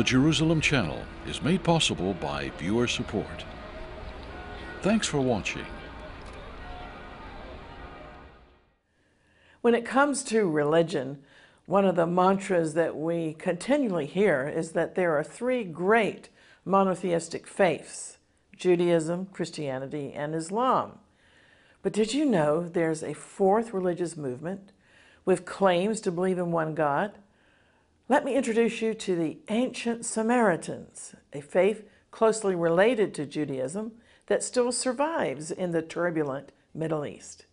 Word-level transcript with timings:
The 0.00 0.04
Jerusalem 0.04 0.62
Channel 0.62 1.02
is 1.26 1.42
made 1.42 1.62
possible 1.62 2.14
by 2.14 2.52
viewer 2.56 2.88
support. 2.88 3.44
Thanks 4.80 5.06
for 5.06 5.20
watching. 5.20 5.66
When 9.60 9.74
it 9.74 9.84
comes 9.84 10.24
to 10.24 10.48
religion, 10.48 11.18
one 11.66 11.84
of 11.84 11.96
the 11.96 12.06
mantras 12.06 12.72
that 12.72 12.96
we 12.96 13.34
continually 13.34 14.06
hear 14.06 14.48
is 14.48 14.72
that 14.72 14.94
there 14.94 15.18
are 15.18 15.22
three 15.22 15.64
great 15.64 16.30
monotheistic 16.64 17.46
faiths 17.46 18.16
Judaism, 18.56 19.26
Christianity, 19.26 20.14
and 20.14 20.34
Islam. 20.34 20.98
But 21.82 21.92
did 21.92 22.14
you 22.14 22.24
know 22.24 22.66
there's 22.66 23.02
a 23.02 23.12
fourth 23.12 23.74
religious 23.74 24.16
movement 24.16 24.72
with 25.26 25.44
claims 25.44 26.00
to 26.00 26.10
believe 26.10 26.38
in 26.38 26.52
one 26.52 26.74
God? 26.74 27.18
Let 28.10 28.24
me 28.24 28.34
introduce 28.34 28.82
you 28.82 28.92
to 28.92 29.14
the 29.14 29.38
ancient 29.50 30.04
Samaritans, 30.04 31.14
a 31.32 31.40
faith 31.40 31.84
closely 32.10 32.56
related 32.56 33.14
to 33.14 33.24
Judaism 33.24 33.92
that 34.26 34.42
still 34.42 34.72
survives 34.72 35.52
in 35.52 35.70
the 35.70 35.80
turbulent 35.80 36.50
Middle 36.74 37.06
East. 37.06 37.46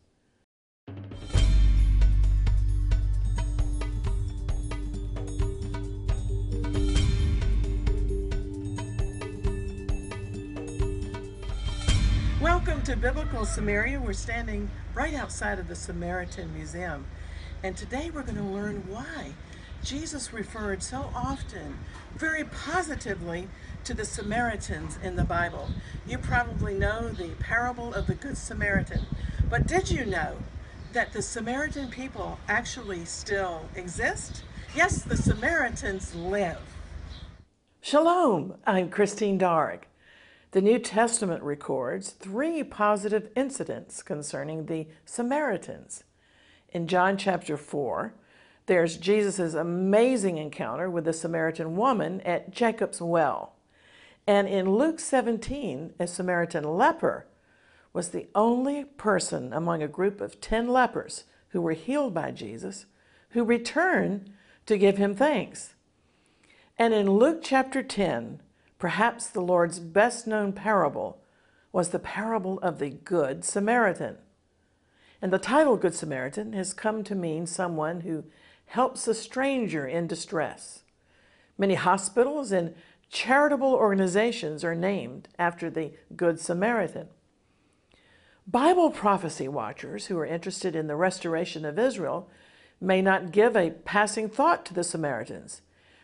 Welcome 12.42 12.82
to 12.82 12.96
Biblical 12.96 13.46
Samaria. 13.46 14.02
We're 14.02 14.14
standing 14.14 14.72
right 14.96 15.14
outside 15.14 15.60
of 15.60 15.68
the 15.68 15.76
Samaritan 15.76 16.52
Museum. 16.56 17.06
And 17.62 17.78
today 17.78 18.10
we're 18.12 18.24
going 18.24 18.38
to 18.38 18.44
learn 18.44 18.84
why 18.88 19.34
Jesus 19.88 20.34
referred 20.34 20.84
so 20.84 21.10
often, 21.16 21.78
very 22.18 22.44
positively, 22.44 23.48
to 23.86 23.94
the 23.94 24.04
Samaritans 24.04 25.00
in 25.02 25.16
the 25.16 25.24
Bible. 25.24 25.70
You 26.06 26.18
probably 26.18 26.74
know 26.74 27.08
the 27.08 27.30
parable 27.40 27.94
of 27.94 28.06
the 28.06 28.14
Good 28.14 28.38
Samaritan. 28.38 29.06
But 29.50 29.66
did 29.66 29.90
you 29.90 30.06
know 30.06 30.36
that 30.92 31.14
the 31.14 31.22
Samaritan 31.22 31.90
people 31.90 32.38
actually 32.50 33.06
still 33.06 33.62
exist? 33.78 34.44
Yes, 34.76 35.04
the 35.04 35.16
Samaritans 35.16 36.14
live. 36.14 36.60
Shalom, 37.80 38.56
I'm 38.66 38.90
Christine 38.90 39.38
Darg. 39.38 39.88
The 40.52 40.60
New 40.60 40.80
Testament 40.80 41.44
records 41.44 42.10
three 42.10 42.62
positive 42.62 43.30
incidents 43.38 44.04
concerning 44.04 44.66
the 44.66 44.88
Samaritans. 45.06 46.04
In 46.74 46.90
John 46.90 47.16
chapter 47.16 47.56
4, 47.56 48.14
there's 48.68 48.98
Jesus' 48.98 49.54
amazing 49.54 50.38
encounter 50.38 50.90
with 50.90 51.06
the 51.06 51.14
Samaritan 51.14 51.76
woman 51.76 52.22
at 52.22 52.52
Jacob's 52.52 53.02
well. 53.02 53.54
And 54.26 54.48
in 54.48 54.76
Luke 54.76 55.00
17, 55.00 55.94
a 56.00 56.08
Samaritan 56.08 56.64
leper 56.64 57.26
was 57.94 58.10
the 58.10 58.28
only 58.36 58.84
person 58.84 59.52
among 59.52 59.82
a 59.82 59.88
group 59.88 60.22
of 60.22 60.40
10 60.40 60.68
lepers 60.68 61.24
who 61.50 61.62
were 61.62 61.74
healed 61.74 62.14
by 62.14 62.32
Jesus 62.32 62.86
who 63.32 63.44
returned 63.44 64.32
to 64.66 64.78
give 64.78 64.98
him 64.98 65.16
thanks. 65.16 65.74
And 66.78 66.94
in 66.94 67.10
Luke 67.10 67.40
chapter 67.42 67.82
10, 67.82 68.42
Perhaps 68.80 69.28
the 69.28 69.42
Lord's 69.42 69.80
best 69.80 70.28
known 70.28 70.54
parable 70.54 71.20
was 71.72 71.90
the 71.90 72.00
parable 72.00 72.60
of 72.60 72.80
the 72.80 72.90
Good 72.90 73.44
Samaritan. 73.44 74.18
And 75.22 75.34
the 75.34 75.40
title 75.40 75.78
Good 75.78 75.96
Samaritan 75.96 76.54
has 76.54 76.74
come 76.74 77.04
to 77.04 77.16
mean 77.16 77.48
someone 77.48 78.02
who 78.02 78.26
helps 78.68 79.08
a 79.08 79.14
stranger 79.14 79.86
in 79.88 80.08
distress. 80.08 80.84
Many 81.58 81.76
hospitals 81.76 82.52
and 82.52 82.76
charitable 83.10 83.74
organizations 83.74 84.64
are 84.64 84.76
named 84.76 85.30
after 85.40 85.70
the 85.70 85.92
Good 86.16 86.40
Samaritan. 86.40 87.08
Bible 88.46 88.92
prophecy 88.92 89.48
watchers 89.48 90.06
who 90.06 90.18
are 90.18 90.26
interested 90.26 90.76
in 90.76 90.88
the 90.88 90.96
restoration 90.96 91.66
of 91.66 91.80
Israel 91.80 92.30
may 92.80 93.02
not 93.02 93.32
give 93.32 93.56
a 93.56 93.72
passing 93.72 94.30
thought 94.30 94.66
to 94.66 94.74
the 94.74 94.84
Samaritans. 94.84 95.62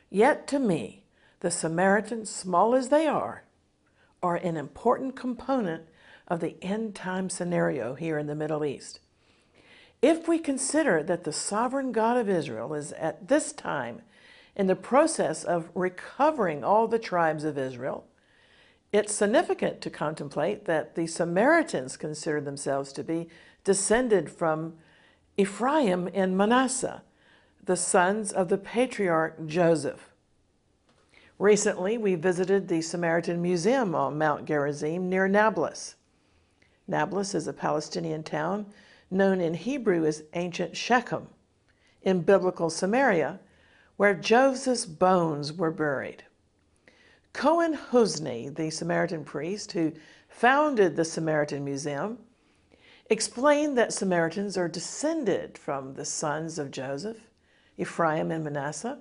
Yet 0.09 0.47
to 0.47 0.59
me, 0.59 1.05
the 1.41 1.51
Samaritans, 1.51 2.29
small 2.29 2.73
as 2.75 2.89
they 2.89 3.07
are, 3.07 3.43
are 4.21 4.35
an 4.37 4.57
important 4.57 5.15
component 5.15 5.83
of 6.27 6.39
the 6.39 6.55
end 6.61 6.95
time 6.95 7.29
scenario 7.29 7.95
here 7.95 8.17
in 8.17 8.27
the 8.27 8.35
Middle 8.35 8.63
East. 8.63 8.99
If 10.03 10.27
we 10.27 10.37
consider 10.37 11.01
that 11.01 11.23
the 11.23 11.31
sovereign 11.31 11.93
God 11.93 12.17
of 12.17 12.27
Israel 12.27 12.73
is 12.73 12.91
at 12.91 13.29
this 13.29 13.53
time 13.53 14.01
in 14.53 14.67
the 14.67 14.75
process 14.75 15.45
of 15.45 15.71
recovering 15.73 16.61
all 16.61 16.89
the 16.89 16.99
tribes 16.99 17.45
of 17.45 17.57
Israel, 17.57 18.05
it's 18.91 19.15
significant 19.15 19.79
to 19.79 19.89
contemplate 19.89 20.65
that 20.65 20.95
the 20.95 21.07
Samaritans 21.07 21.95
consider 21.95 22.41
themselves 22.41 22.91
to 22.91 23.03
be 23.03 23.29
descended 23.63 24.29
from 24.29 24.73
Ephraim 25.37 26.09
and 26.13 26.37
Manasseh, 26.37 27.01
the 27.63 27.77
sons 27.77 28.33
of 28.33 28.49
the 28.49 28.57
patriarch 28.57 29.47
Joseph. 29.47 30.09
Recently, 31.39 31.97
we 31.97 32.15
visited 32.15 32.67
the 32.67 32.81
Samaritan 32.81 33.41
Museum 33.41 33.95
on 33.95 34.17
Mount 34.17 34.43
Gerizim 34.45 35.07
near 35.07 35.29
Nablus. 35.29 35.95
Nablus 36.89 37.33
is 37.33 37.47
a 37.47 37.53
Palestinian 37.53 38.21
town 38.21 38.65
known 39.13 39.39
in 39.39 39.53
Hebrew 39.53 40.05
as 40.05 40.23
ancient 40.33 40.75
Shechem, 40.75 41.27
in 42.01 42.21
biblical 42.21 42.69
Samaria, 42.69 43.39
where 43.95 44.13
Joseph's 44.13 44.85
bones 44.85 45.53
were 45.53 45.71
buried. 45.71 46.23
Cohen 47.31 47.73
Husni, 47.73 48.53
the 48.53 48.69
Samaritan 48.69 49.23
priest 49.23 49.71
who 49.71 49.93
founded 50.27 50.95
the 50.95 51.05
Samaritan 51.05 51.63
Museum, 51.63 52.19
explained 53.09 53.77
that 53.77 53.93
Samaritans 53.93 54.57
are 54.57 54.67
descended 54.67 55.57
from 55.57 55.93
the 55.93 56.05
sons 56.05 56.59
of 56.59 56.71
Joseph, 56.71 57.29
Ephraim 57.77 58.31
and 58.31 58.43
Manasseh, 58.43 58.99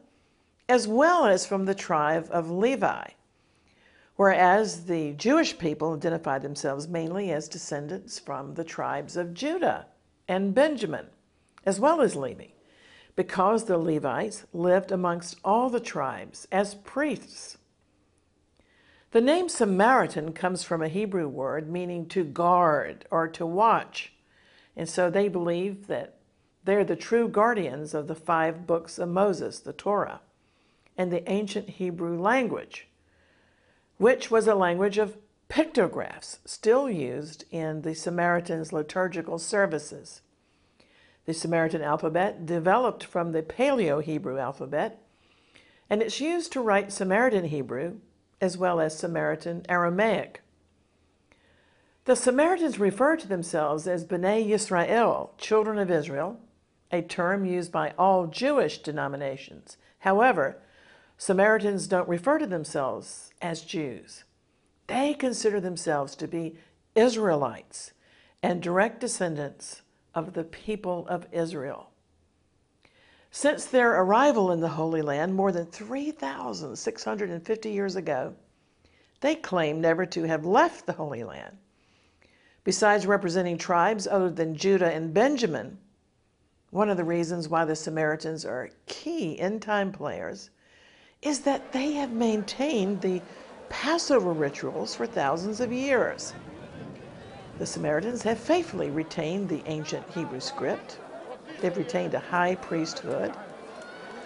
as 0.69 0.89
well 0.89 1.27
as 1.27 1.47
from 1.47 1.65
the 1.65 1.75
tribe 1.75 2.29
of 2.31 2.51
Levi, 2.51 3.09
whereas 4.17 4.85
the 4.87 5.13
Jewish 5.13 5.59
people 5.59 5.95
identify 5.95 6.39
themselves 6.39 6.89
mainly 6.89 7.31
as 7.31 7.49
descendants 7.49 8.19
from 8.19 8.55
the 8.55 8.65
tribes 8.65 9.17
of 9.17 9.35
Judah 9.35 9.87
and 10.29 10.55
Benjamin, 10.55 11.07
as 11.65 11.81
well 11.81 12.01
as 12.01 12.17
Levi, 12.17 12.49
because 13.17 13.65
the 13.65 13.79
Levites 13.79 14.45
lived 14.53 14.91
amongst 14.91 15.37
all 15.45 15.69
the 15.69 15.81
tribes 15.81 16.47
as 16.51 16.75
priests. 16.75 17.59
The 19.11 19.21
name 19.21 19.49
Samaritan 19.49 20.33
comes 20.33 20.65
from 20.65 20.83
a 20.83 20.89
Hebrew 20.89 21.29
word 21.29 21.71
meaning 21.71 22.07
to 22.09 22.25
guard 22.25 23.05
or 23.11 23.29
to 23.29 23.45
watch, 23.45 24.13
and 24.77 24.89
so 24.89 25.11
they 25.11 25.29
believe 25.29 25.87
that 25.89 26.15
they're 26.65 26.85
the 26.85 26.97
true 26.97 27.29
guardians 27.29 27.93
of 27.93 28.07
the 28.07 28.15
five 28.15 28.67
books 28.67 28.99
of 28.99 29.09
Moses, 29.09 29.59
the 29.59 29.73
Torah 29.73 30.21
and 30.97 31.11
the 31.11 31.29
ancient 31.31 31.69
Hebrew 31.69 32.21
language, 32.21 32.89
which 33.99 34.31
was 34.31 34.47
a 34.47 34.55
language 34.55 34.99
of 34.99 35.17
pictographs 35.53 36.39
still 36.47 36.89
used 36.89 37.45
in 37.51 37.83
the 37.83 37.95
Samaritans' 37.95 38.73
liturgical 38.73 39.39
services. 39.39 40.23
The 41.27 41.35
Samaritan 41.35 41.83
alphabet 41.83 42.47
developed 42.47 43.05
from 43.05 43.33
the 43.33 43.43
Paleo 43.43 44.03
Hebrew 44.03 44.39
alphabet, 44.39 45.03
and 45.91 46.01
it's 46.01 46.23
used 46.23 46.53
to 46.53 46.63
write 46.63 46.91
Samaritan 46.91 47.45
Hebrew 47.45 47.97
as 48.41 48.57
well 48.57 48.81
as 48.81 48.99
Samaritan 48.99 49.67
Aramaic. 49.69 50.41
The 52.07 52.17
Samaritans 52.17 52.81
refer 52.81 53.17
to 53.17 53.29
themselves 53.29 53.87
as 53.87 54.07
B'nai 54.07 54.49
Yisrael, 54.49 55.37
children 55.37 55.77
of 55.77 55.91
Israel, 55.91 56.41
a 56.91 57.03
term 57.03 57.45
used 57.45 57.71
by 57.71 57.93
all 57.99 58.27
Jewish 58.27 58.79
denominations. 58.79 59.77
However, 59.99 60.63
Samaritans 61.19 61.89
don't 61.89 62.09
refer 62.09 62.39
to 62.39 62.47
themselves 62.47 63.35
as 63.43 63.61
Jews. 63.61 64.25
They 64.93 65.15
consider 65.15 65.59
themselves 65.59 66.15
to 66.17 66.29
be 66.29 66.55
Israelites 66.95 67.93
and 68.43 68.61
direct 68.61 69.01
descendants 69.01 69.81
of 70.15 70.35
the 70.35 70.45
people 70.45 71.07
of 71.09 71.27
Israel. 71.33 71.89
Since 73.31 73.65
their 73.65 74.03
arrival 74.03 74.53
in 74.53 74.61
the 74.61 74.69
Holy 74.69 75.01
Land 75.01 75.35
more 75.35 75.51
than 75.51 75.65
3,650 75.65 77.73
years 77.73 77.97
ago, 77.97 78.35
they 79.21 79.35
claim 79.35 79.81
never 79.81 80.05
to 80.05 80.25
have 80.25 80.45
left 80.45 80.85
the 80.85 80.93
Holy 80.93 81.25
Land. 81.25 81.57
Besides 82.63 83.07
representing 83.07 83.57
tribes 83.57 84.07
other 84.07 84.29
than 84.29 84.55
Judah 84.55 84.93
and 84.93 85.15
Benjamin, 85.15 85.79
one 86.69 86.91
of 86.91 86.99
the 86.99 87.05
reasons 87.05 87.49
why 87.49 87.65
the 87.65 87.77
Samaritans 87.77 88.45
are 88.45 88.69
key 88.85 89.41
end 89.41 89.63
time 89.63 89.91
players 89.91 90.51
is 91.23 91.41
that 91.41 91.73
they 91.73 91.93
have 91.93 92.13
maintained 92.13 93.01
the 93.01 93.23
Passover 93.73 94.33
rituals 94.33 94.95
for 94.95 95.07
thousands 95.07 95.59
of 95.59 95.73
years. 95.73 96.35
The 97.59 97.65
Samaritans 97.65 98.23
have 98.23 98.39
faithfully 98.39 98.91
retained 98.91 99.49
the 99.49 99.63
ancient 99.65 100.09
Hebrew 100.11 100.41
script. 100.41 100.99
They've 101.61 101.77
retained 101.77 102.13
a 102.13 102.19
high 102.19 102.55
priesthood, 102.57 103.33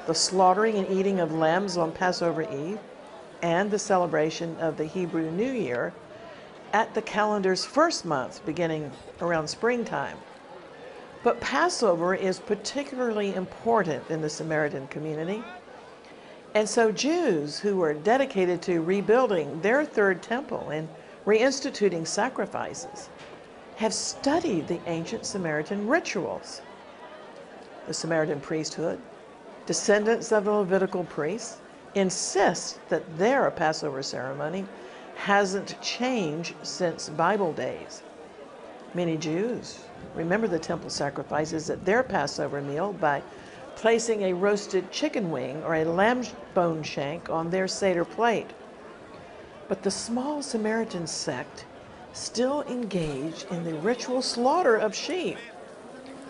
the 0.07 0.15
slaughtering 0.15 0.77
and 0.77 0.91
eating 0.91 1.21
of 1.21 1.33
lambs 1.33 1.77
on 1.77 1.93
Passover 1.93 2.43
Eve, 2.43 2.81
and 3.41 3.71
the 3.71 3.79
celebration 3.79 4.57
of 4.59 4.77
the 4.77 4.85
Hebrew 4.85 5.31
New 5.31 5.53
Year 5.53 5.95
at 6.73 6.93
the 6.95 7.03
calendar's 7.03 7.65
first 7.65 8.05
month, 8.05 8.45
beginning 8.45 8.91
around 9.21 9.47
springtime. 9.47 10.19
But 11.23 11.41
Passover 11.41 12.15
is 12.15 12.41
particularly 12.41 13.35
important 13.35 14.11
in 14.11 14.21
the 14.21 14.31
Samaritan 14.31 14.89
community. 14.89 15.45
And 16.57 16.67
so 16.67 16.91
Jews 16.91 17.59
who 17.59 17.77
were 17.77 17.93
dedicated 17.93 18.63
to 18.63 18.81
rebuilding 18.81 19.61
their 19.61 19.85
third 19.85 20.23
temple 20.23 20.71
and 20.71 20.89
reinstituting 21.27 22.07
sacrifices 22.07 23.11
have 23.77 23.93
studied 23.93 24.67
the 24.67 24.81
ancient 24.87 25.27
Samaritan 25.27 25.87
rituals. 25.87 26.63
The 27.87 27.93
Samaritan 27.93 28.41
priesthood, 28.41 28.99
descendants 29.67 30.33
of 30.33 30.47
the 30.47 30.51
Levitical 30.51 31.05
priests, 31.05 31.59
insist 31.95 32.79
that 32.89 33.19
their 33.19 33.51
Passover 33.51 34.03
ceremony 34.03 34.65
hasn't 35.17 35.79
changed 35.83 36.55
since 36.63 37.11
Bible 37.11 37.53
days. 37.53 38.03
Many 38.95 39.19
Jews 39.19 39.81
remember 40.15 40.49
the 40.49 40.59
temple 40.59 40.89
sacrifices 40.89 41.69
at 41.69 41.85
their 41.85 42.03
Passover 42.03 42.63
meal 42.63 42.95
by 42.95 43.23
placing 43.77 44.23
a 44.23 44.33
roasted 44.33 44.91
chicken 44.91 45.31
wing 45.31 45.63
or 45.63 45.75
a 45.75 45.85
lamb 45.85 46.25
bone 46.55 46.83
shank 46.83 47.29
on 47.29 47.51
their 47.51 47.69
Seder 47.69 48.07
plate. 48.07 48.51
But 49.69 49.83
the 49.83 49.91
small 49.91 50.43
Samaritan 50.43 51.07
sect 51.07 51.67
still 52.13 52.63
engage 52.63 53.45
in 53.51 53.65
the 53.65 53.75
ritual 53.75 54.23
slaughter 54.23 54.77
of 54.77 54.95
sheep. 54.95 55.37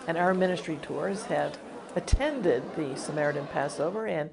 And 0.07 0.17
our 0.17 0.33
ministry 0.33 0.77
tours 0.81 1.23
have 1.23 1.57
attended 1.95 2.63
the 2.75 2.97
Samaritan 2.97 3.47
Passover, 3.47 4.05
and 4.05 4.29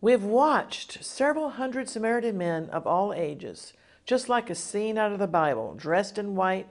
we've 0.00 0.24
watched 0.24 1.04
several 1.04 1.50
hundred 1.50 1.88
Samaritan 1.88 2.38
men 2.38 2.70
of 2.70 2.86
all 2.86 3.12
ages, 3.12 3.72
just 4.06 4.28
like 4.28 4.48
a 4.48 4.54
scene 4.54 4.96
out 4.96 5.12
of 5.12 5.18
the 5.18 5.26
Bible, 5.26 5.74
dressed 5.74 6.18
in 6.18 6.36
white, 6.36 6.70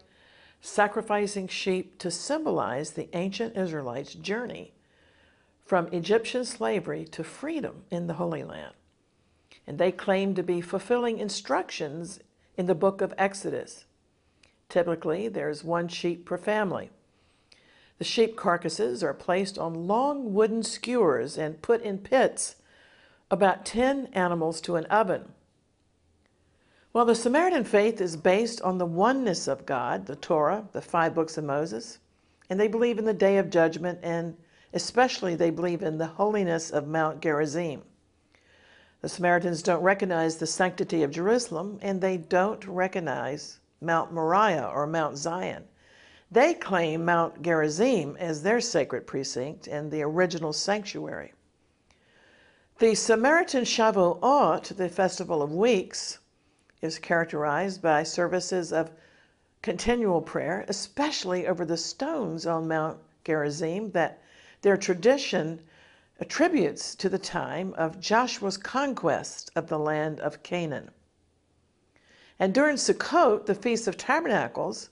sacrificing 0.61 1.47
sheep 1.49 1.97
to 1.99 2.09
symbolize 2.09 2.91
the 2.91 3.09
ancient 3.13 3.57
Israelites' 3.57 4.13
journey 4.13 4.71
from 5.65 5.87
Egyptian 5.87 6.45
slavery 6.45 7.05
to 7.05 7.23
freedom 7.23 7.83
in 7.89 8.07
the 8.07 8.15
Holy 8.15 8.43
Land. 8.43 8.73
And 9.65 9.77
they 9.77 9.91
claim 9.91 10.35
to 10.35 10.43
be 10.43 10.61
fulfilling 10.61 11.19
instructions 11.19 12.19
in 12.57 12.65
the 12.65 12.75
book 12.75 13.01
of 13.01 13.13
Exodus. 13.17 13.85
Typically, 14.69 15.27
there's 15.27 15.63
one 15.63 15.87
sheep 15.87 16.25
per 16.25 16.37
family. 16.37 16.89
The 17.99 18.03
sheep 18.03 18.35
carcasses 18.35 19.03
are 19.03 19.13
placed 19.13 19.57
on 19.57 19.87
long 19.87 20.33
wooden 20.33 20.63
skewers 20.63 21.37
and 21.37 21.61
put 21.61 21.81
in 21.81 21.99
pits, 21.99 22.55
about 23.31 23.65
10 23.65 24.07
animals 24.13 24.59
to 24.61 24.75
an 24.75 24.85
oven. 24.85 25.31
Well, 26.91 27.05
the 27.05 27.15
Samaritan 27.15 27.63
faith 27.63 28.01
is 28.01 28.15
based 28.15 28.61
on 28.61 28.77
the 28.77 28.85
oneness 28.85 29.47
of 29.47 29.65
God, 29.65 30.05
the 30.05 30.15
Torah, 30.15 30.67
the 30.73 30.81
five 30.81 31.15
books 31.15 31.37
of 31.37 31.43
Moses, 31.43 31.99
and 32.49 32.59
they 32.59 32.67
believe 32.67 32.99
in 32.99 33.05
the 33.05 33.13
day 33.13 33.37
of 33.37 33.49
judgment, 33.49 33.99
and 34.03 34.37
especially 34.73 35.35
they 35.35 35.49
believe 35.49 35.81
in 35.81 35.97
the 35.97 36.07
holiness 36.07 36.71
of 36.71 36.87
Mount 36.87 37.21
Gerizim. 37.21 37.83
The 39.01 39.09
Samaritans 39.09 39.61
don't 39.61 39.83
recognize 39.83 40.37
the 40.37 40.47
sanctity 40.47 41.03
of 41.03 41.11
Jerusalem, 41.11 41.77
and 41.81 42.01
they 42.01 42.17
don't 42.17 42.65
recognize 42.65 43.59
Mount 43.79 44.11
Moriah 44.11 44.71
or 44.73 44.87
Mount 44.87 45.17
Zion. 45.17 45.65
They 46.31 46.55
claim 46.55 47.05
Mount 47.05 47.43
Gerizim 47.43 48.17
as 48.17 48.41
their 48.41 48.59
sacred 48.59 49.05
precinct 49.05 49.67
and 49.67 49.91
the 49.91 50.01
original 50.01 50.53
sanctuary. 50.53 51.33
The 52.79 52.95
Samaritan 52.95 53.65
Shavuot, 53.65 54.75
the 54.75 54.89
Festival 54.89 55.43
of 55.43 55.53
Weeks, 55.53 56.17
is 56.81 56.97
characterized 56.97 57.81
by 57.81 58.01
services 58.01 58.73
of 58.73 58.89
continual 59.61 60.21
prayer, 60.21 60.65
especially 60.67 61.45
over 61.45 61.65
the 61.65 61.77
stones 61.77 62.47
on 62.47 62.67
Mount 62.67 62.97
Gerizim 63.23 63.91
that 63.91 64.22
their 64.63 64.77
tradition 64.77 65.61
attributes 66.19 66.95
to 66.95 67.09
the 67.09 67.19
time 67.19 67.73
of 67.77 67.99
Joshua's 67.99 68.57
conquest 68.57 69.51
of 69.55 69.67
the 69.67 69.77
land 69.77 70.19
of 70.21 70.41
Canaan. 70.41 70.89
And 72.39 72.53
during 72.53 72.77
Sukkot, 72.77 73.45
the 73.45 73.55
Feast 73.55 73.87
of 73.87 73.97
Tabernacles, 73.97 74.89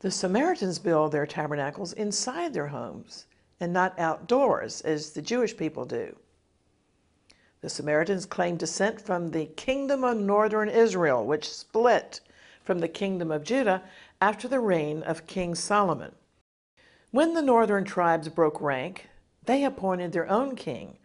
the 0.00 0.10
Samaritans 0.10 0.78
build 0.78 1.12
their 1.12 1.26
tabernacles 1.26 1.92
inside 1.94 2.52
their 2.52 2.68
homes 2.68 3.26
and 3.58 3.72
not 3.72 3.98
outdoors 3.98 4.82
as 4.82 5.10
the 5.10 5.22
Jewish 5.22 5.56
people 5.56 5.84
do. 5.84 6.14
The 7.62 7.70
Samaritans 7.70 8.26
claim 8.26 8.56
descent 8.56 9.00
from 9.00 9.30
the 9.30 9.46
kingdom 9.46 10.04
of 10.04 10.18
northern 10.18 10.68
Israel, 10.68 11.24
which 11.24 11.50
split 11.52 12.20
from 12.62 12.78
the 12.78 12.88
kingdom 12.88 13.32
of 13.32 13.42
Judah 13.42 13.82
after 14.20 14.46
the 14.46 14.60
reign 14.60 15.02
of 15.02 15.26
King 15.26 15.54
Solomon. 15.54 16.14
When 17.10 17.34
the 17.34 17.42
northern 17.42 17.84
tribes 17.84 18.28
broke 18.28 18.60
rank, 18.60 19.08
they 19.44 19.64
appointed 19.64 20.12
their 20.12 20.28
own 20.28 20.56
king, 20.56 20.98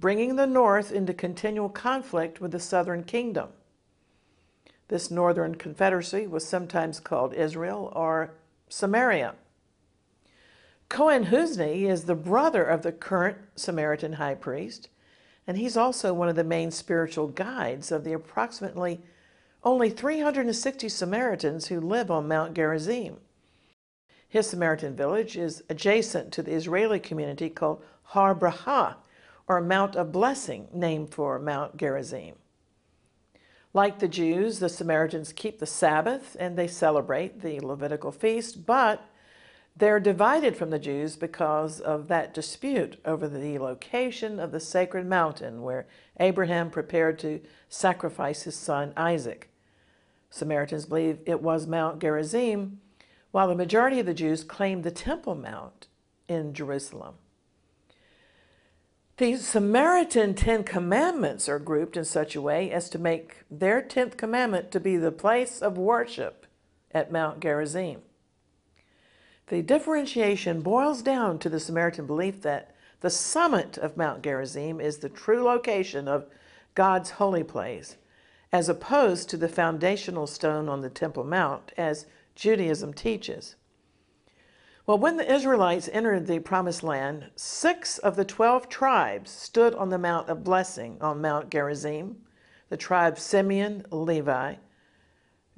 bringing 0.00 0.36
the 0.36 0.46
north 0.46 0.90
into 0.90 1.12
continual 1.12 1.68
conflict 1.68 2.40
with 2.40 2.52
the 2.52 2.60
southern 2.60 3.04
kingdom. 3.04 3.50
This 4.88 5.10
northern 5.10 5.54
confederacy 5.54 6.26
was 6.26 6.46
sometimes 6.46 7.00
called 7.00 7.34
Israel 7.34 7.92
or 7.94 8.34
Samaria. 8.68 9.34
Cohen 10.88 11.26
Husni 11.26 11.88
is 11.88 12.04
the 12.04 12.14
brother 12.14 12.64
of 12.64 12.82
the 12.82 12.92
current 12.92 13.38
Samaritan 13.56 14.14
high 14.14 14.34
priest 14.34 14.88
and 15.46 15.56
he's 15.56 15.76
also 15.76 16.14
one 16.14 16.28
of 16.28 16.36
the 16.36 16.44
main 16.44 16.70
spiritual 16.70 17.28
guides 17.28 17.90
of 17.90 18.04
the 18.04 18.12
approximately 18.12 19.00
only 19.64 19.90
360 19.90 20.88
Samaritans 20.88 21.66
who 21.66 21.80
live 21.80 22.10
on 22.10 22.28
Mount 22.28 22.54
Gerizim. 22.54 23.18
His 24.32 24.46
Samaritan 24.46 24.96
village 24.96 25.36
is 25.36 25.62
adjacent 25.68 26.32
to 26.32 26.42
the 26.42 26.54
Israeli 26.54 26.98
community 26.98 27.50
called 27.50 27.84
Har 28.02 28.34
Bracha, 28.34 28.94
or 29.46 29.60
Mount 29.60 29.94
of 29.94 30.10
Blessing, 30.10 30.68
named 30.72 31.10
for 31.10 31.38
Mount 31.38 31.76
Gerizim. 31.76 32.36
Like 33.74 33.98
the 33.98 34.08
Jews, 34.08 34.58
the 34.58 34.70
Samaritans 34.70 35.34
keep 35.34 35.58
the 35.58 35.66
Sabbath 35.66 36.34
and 36.40 36.56
they 36.56 36.66
celebrate 36.66 37.42
the 37.42 37.60
Levitical 37.60 38.10
feast, 38.10 38.64
but 38.64 39.06
they're 39.76 40.00
divided 40.00 40.56
from 40.56 40.70
the 40.70 40.78
Jews 40.78 41.14
because 41.14 41.78
of 41.78 42.08
that 42.08 42.32
dispute 42.32 42.98
over 43.04 43.28
the 43.28 43.58
location 43.58 44.40
of 44.40 44.50
the 44.50 44.60
sacred 44.60 45.04
mountain 45.04 45.60
where 45.60 45.86
Abraham 46.18 46.70
prepared 46.70 47.18
to 47.18 47.42
sacrifice 47.68 48.44
his 48.44 48.56
son 48.56 48.94
Isaac. 48.96 49.50
Samaritans 50.30 50.86
believe 50.86 51.18
it 51.26 51.42
was 51.42 51.66
Mount 51.66 52.00
Gerizim, 52.00 52.80
while 53.32 53.48
the 53.48 53.54
majority 53.54 53.98
of 53.98 54.06
the 54.06 54.14
Jews 54.14 54.44
claim 54.44 54.82
the 54.82 54.90
Temple 54.90 55.34
Mount 55.34 55.88
in 56.28 56.54
Jerusalem. 56.54 57.14
The 59.16 59.36
Samaritan 59.36 60.34
Ten 60.34 60.64
Commandments 60.64 61.48
are 61.48 61.58
grouped 61.58 61.96
in 61.96 62.04
such 62.04 62.34
a 62.36 62.40
way 62.40 62.70
as 62.70 62.88
to 62.90 62.98
make 62.98 63.44
their 63.50 63.82
tenth 63.82 64.16
commandment 64.16 64.70
to 64.70 64.80
be 64.80 64.96
the 64.96 65.12
place 65.12 65.60
of 65.60 65.76
worship 65.76 66.46
at 66.92 67.12
Mount 67.12 67.40
Gerizim. 67.40 68.02
The 69.48 69.62
differentiation 69.62 70.60
boils 70.60 71.02
down 71.02 71.38
to 71.40 71.48
the 71.48 71.60
Samaritan 71.60 72.06
belief 72.06 72.42
that 72.42 72.74
the 73.00 73.10
summit 73.10 73.76
of 73.76 73.96
Mount 73.96 74.22
Gerizim 74.22 74.80
is 74.80 74.98
the 74.98 75.08
true 75.08 75.42
location 75.42 76.08
of 76.08 76.26
God's 76.74 77.10
holy 77.10 77.42
place, 77.42 77.96
as 78.52 78.68
opposed 78.68 79.28
to 79.28 79.36
the 79.36 79.48
foundational 79.48 80.26
stone 80.26 80.68
on 80.68 80.80
the 80.80 80.90
Temple 80.90 81.24
Mount, 81.24 81.72
as 81.76 82.06
Judaism 82.34 82.94
teaches. 82.94 83.56
Well, 84.86 84.98
when 84.98 85.16
the 85.16 85.32
Israelites 85.32 85.88
entered 85.92 86.26
the 86.26 86.40
Promised 86.40 86.82
Land, 86.82 87.30
six 87.36 87.98
of 87.98 88.16
the 88.16 88.24
12 88.24 88.68
tribes 88.68 89.30
stood 89.30 89.74
on 89.74 89.90
the 89.90 89.98
Mount 89.98 90.28
of 90.28 90.42
Blessing 90.42 90.98
on 91.00 91.20
Mount 91.20 91.50
Gerizim 91.50 92.16
the 92.72 92.76
tribes 92.78 93.20
Simeon, 93.20 93.84
Levi, 93.90 94.54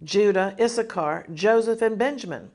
Judah, 0.03 0.57
Issachar, 0.61 1.25
Joseph, 1.33 1.81
and 1.81 1.97
Benjamin. 1.97 2.51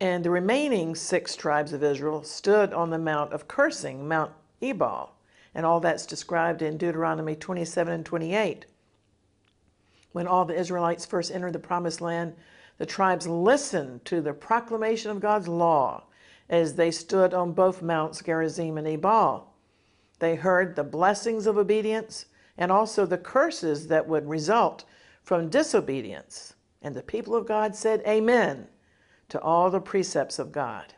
And 0.00 0.24
the 0.24 0.30
remaining 0.30 0.94
six 0.94 1.36
tribes 1.36 1.74
of 1.74 1.84
Israel 1.84 2.22
stood 2.22 2.72
on 2.72 2.88
the 2.88 2.96
Mount 2.96 3.34
of 3.34 3.46
Cursing, 3.46 4.08
Mount 4.08 4.32
Ebal. 4.62 5.12
And 5.54 5.66
all 5.66 5.80
that's 5.80 6.06
described 6.06 6.62
in 6.62 6.78
Deuteronomy 6.78 7.36
27 7.36 7.92
and 7.92 8.06
28. 8.06 8.64
When 10.12 10.26
all 10.26 10.46
the 10.46 10.58
Israelites 10.58 11.04
first 11.04 11.30
entered 11.30 11.52
the 11.52 11.58
promised 11.58 12.00
land, 12.00 12.34
the 12.80 12.86
tribes 12.86 13.26
listened 13.26 14.02
to 14.06 14.22
the 14.22 14.32
proclamation 14.32 15.10
of 15.10 15.20
God's 15.20 15.46
law 15.46 16.04
as 16.48 16.76
they 16.76 16.90
stood 16.90 17.34
on 17.34 17.52
both 17.52 17.82
Mounts 17.82 18.22
Gerizim 18.22 18.78
and 18.78 18.88
Ebal. 18.88 19.52
They 20.18 20.34
heard 20.34 20.74
the 20.74 20.82
blessings 20.82 21.46
of 21.46 21.58
obedience 21.58 22.24
and 22.56 22.72
also 22.72 23.04
the 23.04 23.18
curses 23.18 23.88
that 23.88 24.08
would 24.08 24.26
result 24.26 24.86
from 25.22 25.50
disobedience. 25.50 26.54
And 26.80 26.94
the 26.94 27.02
people 27.02 27.36
of 27.36 27.46
God 27.46 27.76
said, 27.76 28.02
Amen 28.08 28.66
to 29.28 29.38
all 29.42 29.70
the 29.70 29.82
precepts 29.82 30.38
of 30.38 30.50
God. 30.50 30.94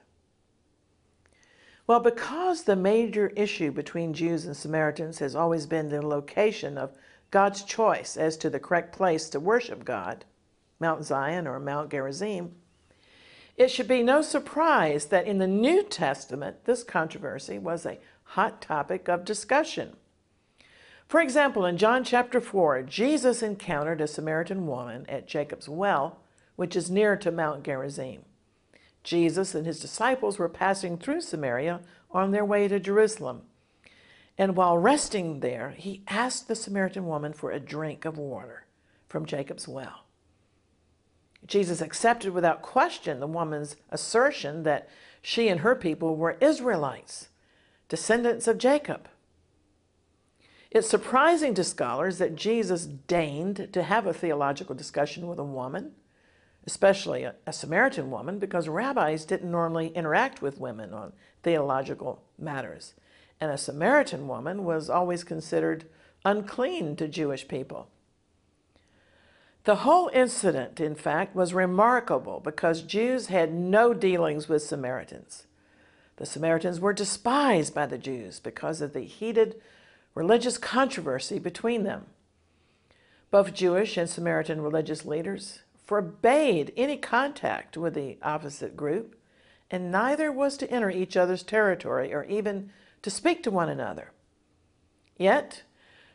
Well, 1.89 1.99
because 1.99 2.63
the 2.63 2.77
major 2.77 3.33
issue 3.35 3.73
between 3.73 4.15
Jews 4.15 4.47
and 4.47 4.57
Samaritans 4.57 5.19
has 5.19 5.35
always 5.35 5.67
been 5.67 5.89
the 5.89 6.01
location 6.01 6.79
of 6.79 6.93
God's 7.33 7.65
choice 7.65 8.17
as 8.17 8.37
to 8.37 8.49
the 8.49 8.61
correct 8.61 8.95
place 8.95 9.29
to 9.31 9.41
worship 9.41 9.85
God, 9.85 10.25
Mount 10.83 11.05
Zion 11.05 11.47
or 11.47 11.59
Mount 11.59 11.91
Gerizim, 11.91 12.53
it 13.57 13.71
should 13.71 13.89
be 13.89 14.03
no 14.03 14.21
surprise 14.21 15.07
that 15.07 15.27
in 15.27 15.39
the 15.39 15.47
New 15.47 15.83
Testament, 15.83 16.65
this 16.65 16.85
controversy 16.85 17.59
was 17.59 17.87
a 17.87 17.99
hot 18.25 18.61
topic 18.61 19.09
of 19.09 19.25
discussion. 19.25 19.97
For 21.07 21.21
example, 21.21 21.67
in 21.67 21.77
John 21.77 22.05
chapter 22.05 22.41
4, 22.41 22.83
Jesus 22.83 23.43
encountered 23.43 24.01
a 24.01 24.07
Samaritan 24.07 24.67
woman 24.67 25.05
at 25.09 25.29
Jacob's 25.29 25.69
well, 25.69 26.19
which 26.57 26.75
is 26.75 26.91
near 26.91 27.17
to 27.17 27.31
Mount 27.31 27.63
Gerizim. 27.63 28.23
Jesus 29.05 29.55
and 29.55 29.67
his 29.67 29.81
disciples 29.81 30.39
were 30.39 30.49
passing 30.49 30.97
through 30.97 31.21
Samaria 31.21 31.81
on 32.11 32.31
their 32.31 32.45
way 32.45 32.69
to 32.69 32.81
Jerusalem. 32.81 33.43
And 34.39 34.57
while 34.57 34.79
resting 34.79 35.41
there, 35.41 35.75
he 35.77 36.03
asked 36.09 36.49
the 36.49 36.55
Samaritan 36.55 37.07
woman 37.07 37.33
for 37.33 37.51
a 37.51 37.61
drink 37.61 38.05
of 38.05 38.17
water 38.17 38.65
from 39.09 39.27
Jacob's 39.27 39.69
well. 39.69 40.05
Jesus 41.47 41.81
accepted 41.81 42.33
without 42.33 42.63
question 42.63 43.21
the 43.21 43.27
woman's 43.27 43.77
assertion 43.91 44.63
that 44.63 44.89
she 45.21 45.49
and 45.49 45.61
her 45.61 45.75
people 45.75 46.17
were 46.17 46.37
Israelites, 46.41 47.29
descendants 47.89 48.47
of 48.47 48.59
Jacob. 48.59 49.09
It's 50.71 50.89
surprising 50.89 51.53
to 51.55 51.65
scholars 51.65 52.19
that 52.19 52.35
Jesus 52.35 52.87
deigned 52.87 53.69
to 53.73 53.83
have 53.83 54.07
a 54.07 54.15
theological 54.15 54.75
discussion 54.75 55.27
with 55.27 55.39
a 55.39 55.45
woman, 55.45 55.93
especially 56.67 57.25
a, 57.25 57.35
a, 57.47 57.53
Samaritan 57.53 58.11
woman, 58.11 58.39
because 58.39 58.69
rabbis 58.69 59.27
didn't 59.27 59.51
normally 59.51 59.89
interact 59.89 60.41
with 60.41 60.59
women 60.59 60.95
on 60.95 61.13
theological 61.43 62.23
matters. 62.39 62.95
And 63.39 63.51
a 63.51 63.59
Samaritan 63.59 64.27
woman 64.29 64.65
was 64.65 64.89
always 64.89 65.25
considered 65.25 65.85
unclean 66.25 66.97
to 66.97 67.07
Jewish 67.07 67.47
people. 67.49 67.89
The 69.65 69.77
whole 69.77 70.11
incident, 70.13 70.81
in 70.81 70.97
fact, 70.97 71.37
was 71.37 71.55
remarkable 71.55 72.41
because 72.41 72.83
Jews 72.83 73.29
had 73.29 73.53
no 73.53 73.95
dealings 73.95 74.49
with 74.49 74.63
Samaritans. 74.63 75.47
The 76.17 76.27
Samaritans 76.27 76.81
were 76.81 76.93
despised 76.93 77.73
by 77.73 77.87
the 77.87 77.99
Jews 77.99 78.41
because 78.41 78.81
of 78.81 78.93
the 78.93 79.05
heated 79.05 79.61
religious 80.15 80.59
controversy 80.59 81.39
between 81.39 81.85
them. 81.85 82.07
Both 83.31 83.55
Jewish 83.55 83.97
and 83.97 84.11
Samaritan 84.11 84.61
religious 84.61 85.05
leaders 85.05 85.61
forbade 85.87 86.73
any 86.77 86.97
contact 86.97 87.77
with 87.77 87.95
the 87.95 88.19
opposite 88.21 88.77
group, 88.77 89.17
and 89.71 89.93
neither 89.93 90.33
was 90.33 90.57
to 90.57 90.71
enter 90.71 90.91
each 90.91 91.17
other's 91.17 91.43
territory 91.43 92.13
or 92.13 92.25
even 92.25 92.71
to 93.03 93.11
speak 93.11 93.43
to 93.45 93.51
one 93.51 93.69
another. 93.69 94.11
Yet, 95.17 95.63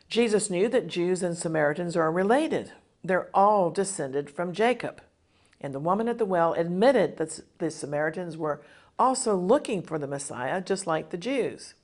Jesus 0.08 0.50
knew 0.50 0.68
that 0.68 0.86
Jews 0.86 1.22
and 1.22 1.36
Samaritans 1.36 1.96
are 1.96 2.12
related 2.12 2.72
they're 3.02 3.28
all 3.34 3.70
descended 3.70 4.30
from 4.30 4.52
Jacob. 4.52 5.02
And 5.60 5.74
the 5.74 5.80
woman 5.80 6.08
at 6.08 6.18
the 6.18 6.24
well 6.24 6.52
admitted 6.52 7.16
that 7.16 7.40
the 7.58 7.70
Samaritans 7.70 8.36
were 8.36 8.62
also 8.98 9.36
looking 9.36 9.82
for 9.82 9.98
the 9.98 10.06
Messiah, 10.06 10.60
just 10.60 10.86
like 10.86 11.10
the 11.10 11.16
Jews. 11.16 11.74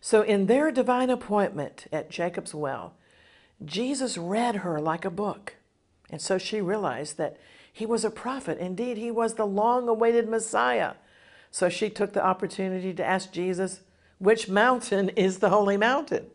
So, 0.00 0.22
in 0.22 0.46
their 0.46 0.70
divine 0.70 1.10
appointment 1.10 1.86
at 1.92 2.10
Jacob's 2.10 2.54
well, 2.54 2.94
Jesus 3.62 4.16
read 4.16 4.56
her 4.56 4.80
like 4.80 5.04
a 5.04 5.10
book. 5.10 5.56
And 6.10 6.20
so 6.20 6.38
she 6.38 6.60
realized 6.60 7.18
that 7.18 7.36
he 7.72 7.86
was 7.86 8.04
a 8.04 8.10
prophet. 8.10 8.58
Indeed, 8.58 8.96
he 8.96 9.10
was 9.10 9.34
the 9.34 9.46
long 9.46 9.88
awaited 9.88 10.28
Messiah. 10.28 10.94
So 11.50 11.68
she 11.68 11.90
took 11.90 12.12
the 12.12 12.24
opportunity 12.24 12.92
to 12.94 13.04
ask 13.04 13.32
Jesus, 13.32 13.80
which 14.18 14.48
mountain 14.48 15.10
is 15.10 15.38
the 15.38 15.50
holy 15.50 15.76
mountain? 15.76 16.26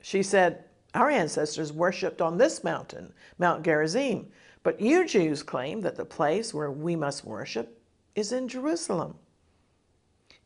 She 0.00 0.22
said, 0.22 0.63
our 0.94 1.10
ancestors 1.10 1.72
worshipped 1.72 2.22
on 2.22 2.38
this 2.38 2.62
mountain, 2.62 3.12
Mount 3.38 3.64
Gerizim, 3.64 4.28
but 4.62 4.80
you 4.80 5.06
Jews 5.06 5.42
claim 5.42 5.80
that 5.80 5.96
the 5.96 6.04
place 6.04 6.54
where 6.54 6.70
we 6.70 6.94
must 6.94 7.24
worship 7.24 7.82
is 8.14 8.32
in 8.32 8.48
Jerusalem. 8.48 9.16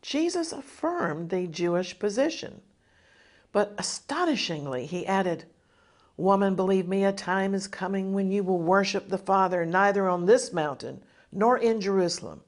Jesus 0.00 0.52
affirmed 0.52 1.28
the 1.28 1.46
Jewish 1.46 1.98
position, 1.98 2.62
but 3.52 3.74
astonishingly, 3.78 4.86
he 4.86 5.06
added, 5.06 5.44
Woman, 6.16 6.56
believe 6.56 6.88
me, 6.88 7.04
a 7.04 7.12
time 7.12 7.54
is 7.54 7.68
coming 7.68 8.12
when 8.12 8.32
you 8.32 8.42
will 8.42 8.58
worship 8.58 9.08
the 9.08 9.18
Father 9.18 9.64
neither 9.64 10.08
on 10.08 10.26
this 10.26 10.52
mountain 10.52 11.04
nor 11.30 11.58
in 11.58 11.80
Jerusalem. 11.80 12.40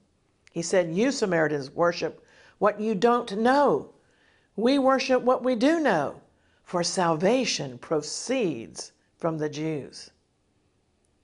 He 0.52 0.62
said, 0.62 0.94
You 0.94 1.12
Samaritans 1.12 1.70
worship 1.70 2.24
what 2.58 2.80
you 2.80 2.94
don't 2.94 3.38
know. 3.38 3.90
We 4.56 4.78
worship 4.78 5.22
what 5.22 5.44
we 5.44 5.54
do 5.54 5.78
know 5.78 6.20
for 6.70 6.84
salvation 6.84 7.76
proceeds 7.78 8.92
from 9.18 9.38
the 9.38 9.48
Jews. 9.48 10.12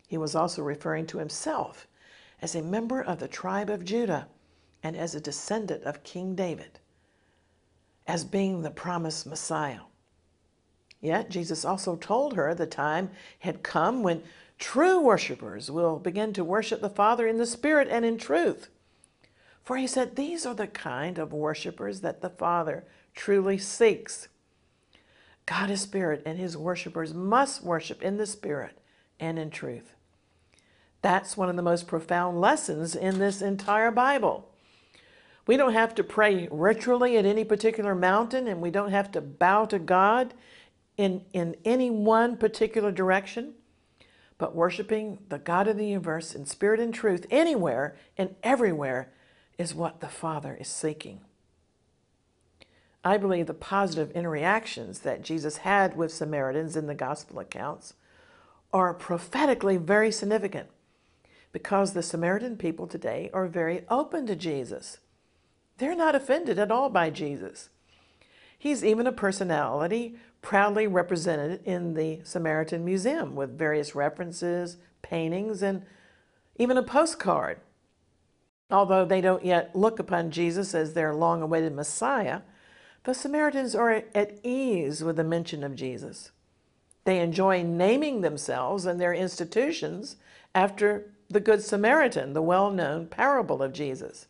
He 0.09 0.19
was 0.19 0.35
also 0.35 0.61
referring 0.61 1.07
to 1.07 1.19
himself 1.19 1.87
as 2.43 2.57
a 2.57 2.63
member 2.63 3.01
of 3.01 3.21
the 3.21 3.29
tribe 3.29 3.71
of 3.71 3.85
Judah 3.85 4.27
and 4.83 4.97
as 4.97 5.15
a 5.15 5.21
descendant 5.21 5.85
of 5.85 6.03
King 6.03 6.35
David, 6.35 6.81
as 8.09 8.25
being 8.25 8.63
the 8.63 8.73
promised 8.73 9.25
Messiah. 9.25 9.83
Yet 11.01 11.31
Jesus 11.31 11.65
also 11.65 11.95
told 11.95 12.35
her 12.35 12.53
the 12.53 12.67
time 12.67 13.11
had 13.39 13.63
come 13.63 14.03
when 14.03 14.25
true 14.59 15.01
worshipers 15.01 15.71
will 15.71 16.01
begin 16.01 16.33
to 16.33 16.43
worship 16.43 16.81
the 16.81 16.91
Father 16.91 17.29
in 17.29 17.39
the 17.39 17.47
Spirit 17.47 17.87
and 17.89 18.05
in 18.05 18.19
truth. 18.19 18.69
For 19.63 19.77
he 19.77 19.87
said, 19.87 20.17
These 20.17 20.45
are 20.45 20.57
the 20.57 20.67
kind 20.67 21.19
of 21.19 21.33
worshipers 21.33 22.01
that 22.01 22.21
the 22.21 22.31
Father 22.31 22.85
truly 23.15 23.59
seeks. 23.59 24.27
God 25.47 25.71
is 25.71 25.81
spirit, 25.81 26.23
and 26.27 26.39
his 26.39 26.57
worshipers 26.57 27.15
must 27.15 27.63
worship 27.63 28.03
in 28.03 28.17
the 28.17 28.27
spirit 28.27 28.79
and 29.21 29.39
in 29.39 29.51
truth. 29.51 29.95
That's 31.03 31.37
one 31.37 31.49
of 31.49 31.57
the 31.57 31.63
most 31.63 31.87
profound 31.87 32.41
lessons 32.41 32.97
in 32.97 33.21
this 33.21 33.41
entire 33.41 33.93
Bible. 33.93 34.51
We 35.47 35.57
don't 35.57 35.73
have 35.73 35.95
to 35.95 36.05
pray 36.05 36.49
ritually 36.51 37.17
at 37.17 37.25
any 37.25 37.45
particular 37.45 37.95
mountain, 37.95 38.49
and 38.49 38.61
we 38.61 38.73
don't 38.73 38.91
have 38.91 39.13
to 39.13 39.21
bow 39.21 39.67
to 39.67 39.79
God 39.79 40.35
in, 40.97 41.25
in 41.33 41.55
any 41.65 41.91
one 41.91 42.37
particular 42.37 42.91
direction. 42.91 43.55
But 44.39 44.57
worshiping 44.57 45.21
the 45.29 45.39
God 45.39 45.69
of 45.69 45.77
the 45.77 45.87
universe 45.87 46.35
in 46.35 46.45
spirit 46.47 46.81
and 46.81 46.93
truth 46.93 47.25
anywhere 47.31 47.97
and 48.19 48.35
everywhere 48.43 49.13
is 49.57 49.75
what 49.75 50.01
the 50.01 50.09
Father 50.09 50.57
is 50.61 50.69
seeking. 50.69 51.21
I 53.07 53.19
believe 53.19 53.47
the 53.47 53.55
positive 53.55 54.11
interactions 54.17 54.99
that 54.99 55.23
Jesus 55.23 55.59
had 55.59 55.97
with 55.97 56.13
Samaritans 56.13 56.75
in 56.75 56.89
the 56.89 56.95
gospel 56.95 57.39
accounts 57.39 57.95
are 58.73 58.93
prophetically 58.93 59.77
very 59.77 60.11
significant 60.11 60.67
because 61.53 61.93
the 61.93 62.03
Samaritan 62.03 62.57
people 62.57 62.89
today 62.89 63.31
are 63.33 63.47
very 63.47 63.85
open 63.89 64.27
to 64.27 64.35
Jesus. 64.35 64.99
They're 65.79 65.95
not 65.95 66.17
offended 66.17 66.59
at 66.59 66.73
all 66.73 66.91
by 66.91 67.11
Jesus. 67.11 67.69
He's 68.59 68.85
even 68.85 69.07
a 69.07 69.13
personality 69.13 70.17
proudly 70.43 70.89
represented 70.89 71.61
in 71.65 71.95
the 71.95 72.23
Samaritan 72.25 72.85
Museum 72.85 73.37
with 73.37 73.57
various 73.57 73.95
references, 73.95 74.79
paintings, 75.03 75.63
and 75.63 75.85
even 76.57 76.77
a 76.77 76.83
postcard. 76.83 77.61
Although 78.69 79.05
they 79.05 79.21
don't 79.21 79.45
yet 79.45 79.77
look 79.77 80.01
upon 80.01 80.33
Jesus 80.33 80.75
as 80.75 80.95
their 80.95 81.15
long 81.15 81.41
awaited 81.41 81.73
Messiah, 81.73 82.41
the 83.07 83.15
Samaritans 83.15 83.77
are 83.77 84.03
at 84.17 84.37
ease 84.43 85.05
with 85.05 85.15
the 85.15 85.23
mention 85.23 85.63
of 85.63 85.77
Jesus. 85.77 86.33
They 87.05 87.21
enjoy 87.21 87.63
naming 87.63 88.21
themselves 88.21 88.85
and 88.85 89.01
their 89.01 89.15
institutions 89.15 90.17
after 90.57 91.15
the 91.31 91.39
Good 91.39 91.63
Samaritan, 91.63 92.33
the 92.33 92.43
well 92.43 92.69
known 92.69 93.07
parable 93.07 93.63
of 93.63 93.73
Jesus. 93.73 94.27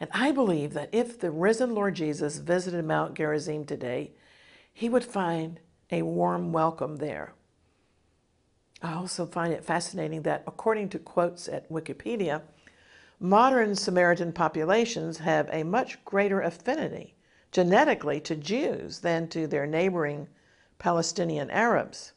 And 0.00 0.08
I 0.14 0.32
believe 0.32 0.72
that 0.72 0.88
if 0.90 1.20
the 1.20 1.30
risen 1.30 1.74
Lord 1.74 1.96
Jesus 1.96 2.38
visited 2.38 2.82
Mount 2.82 3.14
Gerizim 3.14 3.66
today, 3.66 4.12
he 4.72 4.88
would 4.88 5.04
find 5.04 5.60
a 5.90 6.00
warm 6.00 6.54
welcome 6.54 6.96
there. 6.96 7.34
I 8.80 8.94
also 8.94 9.26
find 9.26 9.52
it 9.52 9.66
fascinating 9.66 10.22
that, 10.22 10.44
according 10.46 10.88
to 10.90 10.98
quotes 10.98 11.46
at 11.46 11.70
Wikipedia, 11.70 12.40
modern 13.18 13.74
Samaritan 13.74 14.32
populations 14.32 15.18
have 15.18 15.46
a 15.52 15.62
much 15.62 16.02
greater 16.06 16.40
affinity 16.40 17.16
genetically 17.52 18.20
to 18.20 18.36
Jews 18.36 19.00
than 19.00 19.28
to 19.28 19.46
their 19.46 19.66
neighboring 19.66 20.28
Palestinian 20.78 21.50
Arabs. 21.50 22.12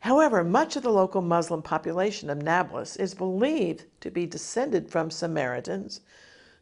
However, 0.00 0.44
much 0.44 0.76
of 0.76 0.82
the 0.82 0.92
local 0.92 1.22
Muslim 1.22 1.62
population 1.62 2.30
of 2.30 2.42
Nablus 2.42 2.96
is 2.96 3.14
believed 3.14 3.84
to 4.00 4.10
be 4.10 4.26
descended 4.26 4.90
from 4.90 5.10
Samaritans 5.10 6.00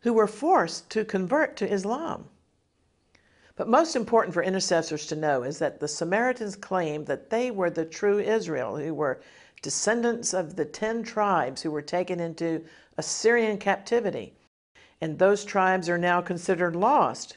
who 0.01 0.13
were 0.13 0.27
forced 0.27 0.89
to 0.91 1.05
convert 1.05 1.57
to 1.57 1.71
Islam. 1.71 2.31
But 3.57 3.69
most 3.69 3.97
important 3.97 4.35
for 4.35 4.43
intercessors 4.43 5.07
to 5.07 5.17
know 5.17 5.43
is 5.43 5.59
that 5.59 5.81
the 5.81 5.89
Samaritans 5.89 6.57
claimed 6.57 7.07
that 7.07 7.31
they 7.31 7.51
were 7.51 7.71
the 7.71 7.85
true 7.85 8.19
Israel, 8.19 8.77
who 8.77 8.95
were 8.95 9.21
descendants 9.63 10.35
of 10.35 10.57
the 10.57 10.65
ten 10.65 11.03
tribes 11.03 11.63
who 11.63 11.71
were 11.71 11.83
taken 11.83 12.21
into 12.21 12.65
Assyrian 12.99 13.59
captivity 13.59 14.35
and 15.01 15.19
those 15.19 15.45
tribes 15.45 15.89
are 15.89 15.99
now 15.99 16.21
considered 16.21 16.75
lost 16.77 17.37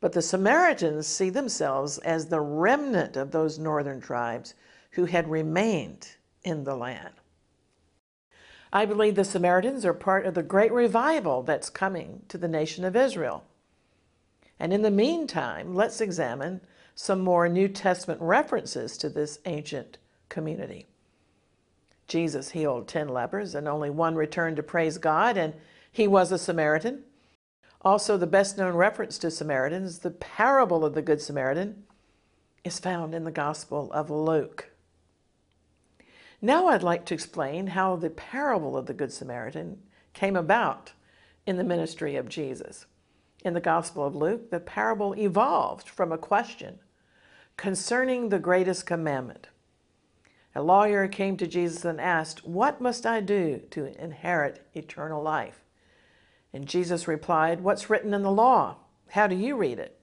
But 0.00 0.12
the 0.12 0.22
Samaritans 0.22 1.06
see 1.06 1.30
themselves 1.30 1.98
as 1.98 2.26
the 2.26 2.40
remnant 2.40 3.16
of 3.16 3.30
those 3.30 3.58
northern 3.58 4.00
tribes 4.00 4.54
who 4.92 5.06
had 5.06 5.28
remained 5.28 6.16
in 6.44 6.64
the 6.64 6.76
land. 6.76 7.14
I 8.72 8.84
believe 8.84 9.14
the 9.14 9.24
Samaritans 9.24 9.84
are 9.84 9.94
part 9.94 10.26
of 10.26 10.34
the 10.34 10.42
great 10.42 10.72
revival 10.72 11.42
that's 11.42 11.70
coming 11.70 12.22
to 12.28 12.38
the 12.38 12.48
nation 12.48 12.84
of 12.84 12.94
Israel. 12.94 13.44
And 14.60 14.72
in 14.72 14.82
the 14.82 14.90
meantime, 14.90 15.74
let's 15.74 16.00
examine 16.00 16.60
some 16.94 17.20
more 17.20 17.48
New 17.48 17.68
Testament 17.68 18.20
references 18.20 18.96
to 18.98 19.08
this 19.08 19.38
ancient 19.46 19.98
community. 20.28 20.86
Jesus 22.06 22.50
healed 22.50 22.88
10 22.88 23.08
lepers, 23.08 23.54
and 23.54 23.68
only 23.68 23.90
one 23.90 24.14
returned 24.14 24.56
to 24.56 24.62
praise 24.62 24.98
God, 24.98 25.36
and 25.36 25.54
he 25.92 26.06
was 26.06 26.32
a 26.32 26.38
Samaritan. 26.38 27.04
Also, 27.82 28.16
the 28.16 28.26
best 28.26 28.58
known 28.58 28.74
reference 28.74 29.18
to 29.18 29.30
Samaritans, 29.30 30.00
the 30.00 30.10
parable 30.10 30.84
of 30.84 30.94
the 30.94 31.02
Good 31.02 31.20
Samaritan, 31.20 31.84
is 32.64 32.80
found 32.80 33.14
in 33.14 33.24
the 33.24 33.30
Gospel 33.30 33.90
of 33.92 34.10
Luke. 34.10 34.70
Now, 36.40 36.68
I'd 36.68 36.82
like 36.82 37.04
to 37.06 37.14
explain 37.14 37.68
how 37.68 37.96
the 37.96 38.10
parable 38.10 38.76
of 38.76 38.86
the 38.86 38.94
Good 38.94 39.12
Samaritan 39.12 39.80
came 40.12 40.36
about 40.36 40.92
in 41.46 41.56
the 41.56 41.64
ministry 41.64 42.16
of 42.16 42.28
Jesus. 42.28 42.86
In 43.44 43.54
the 43.54 43.60
Gospel 43.60 44.06
of 44.06 44.16
Luke, 44.16 44.50
the 44.50 44.60
parable 44.60 45.14
evolved 45.14 45.88
from 45.88 46.12
a 46.12 46.18
question 46.18 46.80
concerning 47.56 48.28
the 48.28 48.38
greatest 48.38 48.86
commandment. 48.86 49.48
A 50.54 50.62
lawyer 50.62 51.06
came 51.08 51.36
to 51.36 51.46
Jesus 51.46 51.84
and 51.84 52.00
asked, 52.00 52.46
What 52.46 52.80
must 52.80 53.06
I 53.06 53.20
do 53.20 53.62
to 53.70 53.86
inherit 54.00 54.66
eternal 54.74 55.22
life? 55.22 55.64
And 56.52 56.66
Jesus 56.66 57.06
replied, 57.08 57.60
What's 57.60 57.90
written 57.90 58.14
in 58.14 58.22
the 58.22 58.30
law? 58.30 58.76
How 59.10 59.26
do 59.26 59.36
you 59.36 59.56
read 59.56 59.78
it? 59.78 59.98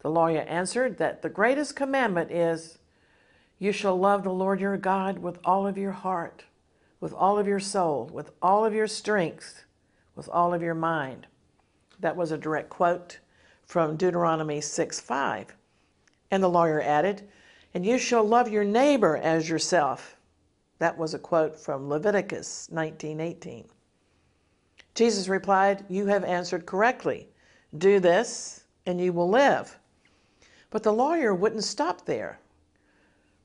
The 0.00 0.10
lawyer 0.10 0.40
answered 0.40 0.98
that 0.98 1.22
the 1.22 1.28
greatest 1.28 1.76
commandment 1.76 2.30
is, 2.30 2.78
You 3.58 3.72
shall 3.72 3.98
love 3.98 4.24
the 4.24 4.32
Lord 4.32 4.60
your 4.60 4.76
God 4.76 5.18
with 5.18 5.38
all 5.44 5.66
of 5.66 5.78
your 5.78 5.92
heart, 5.92 6.44
with 7.00 7.12
all 7.12 7.38
of 7.38 7.46
your 7.46 7.60
soul, 7.60 8.10
with 8.12 8.32
all 8.40 8.64
of 8.64 8.74
your 8.74 8.86
strength, 8.86 9.64
with 10.16 10.28
all 10.28 10.52
of 10.52 10.62
your 10.62 10.74
mind. 10.74 11.26
That 12.00 12.16
was 12.16 12.32
a 12.32 12.38
direct 12.38 12.68
quote 12.68 13.20
from 13.64 13.96
Deuteronomy 13.96 14.60
6 14.60 15.00
5. 15.00 15.54
And 16.30 16.42
the 16.42 16.48
lawyer 16.48 16.80
added, 16.80 17.28
And 17.74 17.86
you 17.86 17.98
shall 17.98 18.24
love 18.24 18.48
your 18.48 18.64
neighbor 18.64 19.16
as 19.16 19.48
yourself. 19.48 20.16
That 20.78 20.98
was 20.98 21.14
a 21.14 21.18
quote 21.18 21.56
from 21.56 21.88
Leviticus 21.88 22.68
19 22.72 23.20
18. 23.20 23.68
Jesus 24.94 25.28
replied, 25.28 25.84
You 25.88 26.06
have 26.06 26.24
answered 26.24 26.66
correctly. 26.66 27.28
Do 27.76 28.00
this, 28.00 28.64
and 28.84 29.00
you 29.00 29.12
will 29.12 29.28
live. 29.28 29.78
But 30.70 30.82
the 30.82 30.92
lawyer 30.92 31.34
wouldn't 31.34 31.64
stop 31.64 32.04
there. 32.04 32.38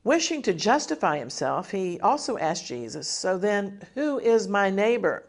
Wishing 0.04 0.42
to 0.42 0.54
justify 0.54 1.18
himself, 1.18 1.70
he 1.70 1.98
also 2.00 2.38
asked 2.38 2.66
Jesus, 2.66 3.08
So 3.08 3.38
then, 3.38 3.82
who 3.94 4.18
is 4.18 4.48
my 4.48 4.70
neighbor? 4.70 5.24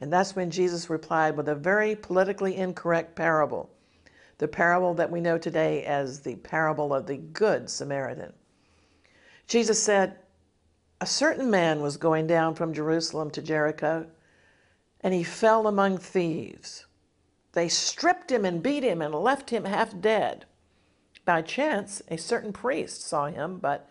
And 0.00 0.12
that's 0.12 0.34
when 0.34 0.50
Jesus 0.50 0.90
replied 0.90 1.36
with 1.36 1.48
a 1.48 1.54
very 1.54 1.94
politically 1.94 2.56
incorrect 2.56 3.14
parable, 3.14 3.70
the 4.38 4.48
parable 4.48 4.94
that 4.94 5.10
we 5.10 5.20
know 5.20 5.38
today 5.38 5.84
as 5.84 6.20
the 6.20 6.36
parable 6.36 6.92
of 6.92 7.06
the 7.06 7.16
Good 7.18 7.70
Samaritan. 7.70 8.32
Jesus 9.46 9.80
said, 9.80 10.16
A 11.00 11.06
certain 11.06 11.50
man 11.50 11.82
was 11.82 11.96
going 11.96 12.26
down 12.26 12.54
from 12.54 12.72
Jerusalem 12.72 13.30
to 13.32 13.42
Jericho 13.42 14.06
and 15.02 15.12
he 15.12 15.22
fell 15.22 15.66
among 15.66 15.98
thieves. 15.98 16.86
They 17.52 17.68
stripped 17.68 18.30
him 18.30 18.44
and 18.44 18.62
beat 18.62 18.82
him 18.82 19.02
and 19.02 19.14
left 19.14 19.50
him 19.50 19.64
half 19.64 19.98
dead. 20.00 20.46
By 21.24 21.42
chance, 21.42 22.02
a 22.08 22.16
certain 22.16 22.52
priest 22.52 23.02
saw 23.02 23.26
him, 23.26 23.58
but 23.58 23.88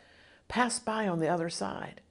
passed 0.47 0.83
by 0.83 1.07
on 1.07 1.19
the 1.19 1.29
other 1.29 1.49
side. 1.49 2.01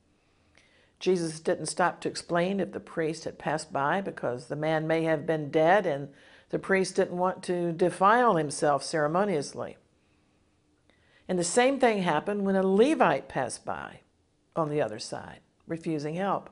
Jesus 0.99 1.41
didn't 1.41 1.67
stop 1.67 2.01
to 2.01 2.09
explain 2.09 2.61
if 2.61 2.73
the 2.73 2.81
priest 2.81 3.25
had 3.25 3.39
passed 3.39 3.73
by 3.73 4.01
because 4.01 4.47
the 4.47 4.57
man 4.57 4.87
may 4.87 5.05
have 5.05 5.27
been 5.27 5.51
dead 5.51 5.87
and 5.87 6.11
the 6.51 6.59
priest 6.59 6.97
didn't 6.97 7.17
want 7.17 7.43
to 7.45 7.73
defile 7.73 8.37
himself 8.37 8.83
ceremoniously. 8.83 9.79
And 11.27 11.39
the 11.39 11.45
same 11.45 11.79
thing 11.79 12.03
happened 12.03 12.45
when 12.45 12.57
a 12.57 12.63
Levite 12.63 13.29
passed 13.29 13.65
by 13.65 14.01
on 14.55 14.69
the 14.69 14.83
other 14.83 14.99
side, 14.99 15.41
refusing 15.67 16.17
help. 16.17 16.51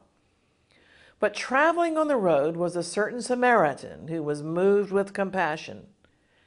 But 1.21 1.35
traveling 1.35 1.97
on 1.97 2.09
the 2.09 2.17
road 2.17 2.57
was 2.57 2.77
a 2.77 2.83
certain 2.83 3.21
Samaritan 3.23 4.09
who 4.09 4.23
was 4.23 4.43
moved 4.43 4.93
with 4.93 5.13
compassion. 5.13 5.87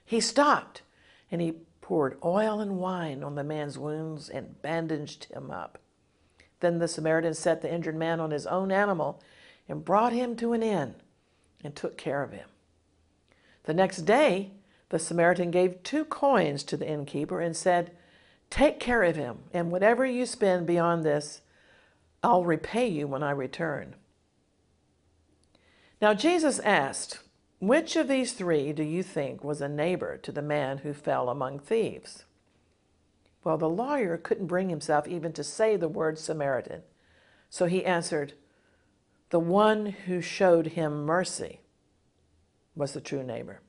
He 0.05 0.19
stopped 0.19 0.81
and 1.29 1.41
he 1.41 1.55
poured 1.81 2.17
oil 2.23 2.60
and 2.60 2.77
wine 2.77 3.23
on 3.23 3.36
the 3.36 3.43
man's 3.43 3.77
wounds 3.77 4.29
and 4.29 4.62
bandaged 4.62 5.25
him 5.25 5.51
up. 5.51 5.77
Then 6.62 6.79
the 6.79 6.88
Samaritan 6.88 7.34
set 7.34 7.62
the 7.62 7.73
injured 7.73 7.95
man 7.95 8.19
on 8.19 8.31
his 8.31 8.47
own 8.47 8.71
animal 8.71 9.21
and 9.67 9.84
brought 9.84 10.13
him 10.13 10.36
to 10.38 10.53
an 10.53 10.63
inn 10.63 10.95
and 11.63 11.75
took 11.75 11.97
care 11.97 12.23
of 12.23 12.31
him. 12.31 12.47
The 13.63 13.73
next 13.73 14.03
day, 14.03 14.51
the 14.89 14.99
Samaritan 14.99 15.51
gave 15.51 15.84
two 15.84 16.05
coins 16.05 16.63
to 16.63 16.77
the 16.77 16.88
innkeeper 16.88 17.39
and 17.39 17.55
said, 17.55 17.91
Take 18.49 18.79
care 18.79 19.03
of 19.03 19.15
him, 19.15 19.39
and 19.53 19.71
whatever 19.71 20.05
you 20.05 20.25
spend 20.25 20.67
beyond 20.67 21.03
this, 21.03 21.41
I'll 22.21 22.43
repay 22.43 22.88
you 22.88 23.07
when 23.07 23.23
I 23.23 23.31
return. 23.31 23.95
Now 26.02 26.16
Jesus 26.16 26.60
asked, 26.60 27.20
Which 27.60 27.96
of 27.96 28.08
these 28.08 28.34
three 28.34 28.74
do 28.74 28.82
you 28.82 29.04
think 29.04 29.44
was 29.44 29.62
a 29.62 29.70
neighbor 29.70 30.18
to 30.18 30.32
the 30.32 30.42
man 30.42 30.80
who 30.80 30.94
fell 30.94 31.30
among 31.30 31.60
thieves? 31.60 32.26
Well, 33.44 33.58
the 33.58 33.70
lawyer 33.70 34.18
couldn't 34.18 34.48
bring 34.48 34.70
himself 34.70 35.08
even 35.08 35.32
to 35.34 35.44
say 35.44 35.76
the 35.76 35.88
word 35.88 36.18
Samaritan. 36.18 36.82
So 37.50 37.68
he 37.68 37.86
answered, 37.86 38.34
The 39.30 39.40
one 39.40 39.88
who 39.88 40.22
showed 40.22 40.68
him 40.68 41.06
mercy 41.06 41.62
was 42.76 42.94
the 42.94 43.02
true 43.02 43.24
neighbor. 43.24 43.62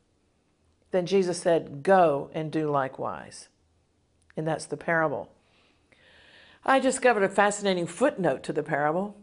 Then 0.90 1.05
Jesus 1.05 1.40
said, 1.40 1.83
Go 1.83 2.31
and 2.33 2.51
do 2.51 2.71
likewise. 2.71 3.49
And 4.37 4.47
that's 4.47 4.66
the 4.66 4.77
parable. 4.77 5.31
I 6.64 6.79
discovered 6.79 7.25
a 7.25 7.29
fascinating 7.29 7.87
footnote 7.87 8.42
to 8.45 8.53
the 8.53 8.62
parable 8.62 9.16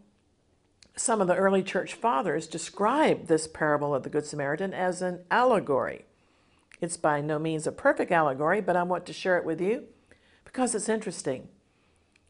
some 1.00 1.22
of 1.22 1.26
the 1.26 1.36
early 1.36 1.62
church 1.62 1.94
fathers 1.94 2.46
describe 2.46 3.26
this 3.26 3.46
parable 3.46 3.94
of 3.94 4.02
the 4.02 4.10
Good 4.10 4.26
Samaritan 4.26 4.74
as 4.74 5.00
an 5.00 5.20
allegory. 5.30 6.04
It's 6.80 6.98
by 6.98 7.22
no 7.22 7.38
means 7.38 7.66
a 7.66 7.72
perfect 7.72 8.12
allegory, 8.12 8.60
but 8.60 8.76
I 8.76 8.82
want 8.82 9.06
to 9.06 9.12
share 9.14 9.38
it 9.38 9.44
with 9.44 9.62
you 9.62 9.84
because 10.44 10.74
it's 10.74 10.90
interesting. 10.90 11.48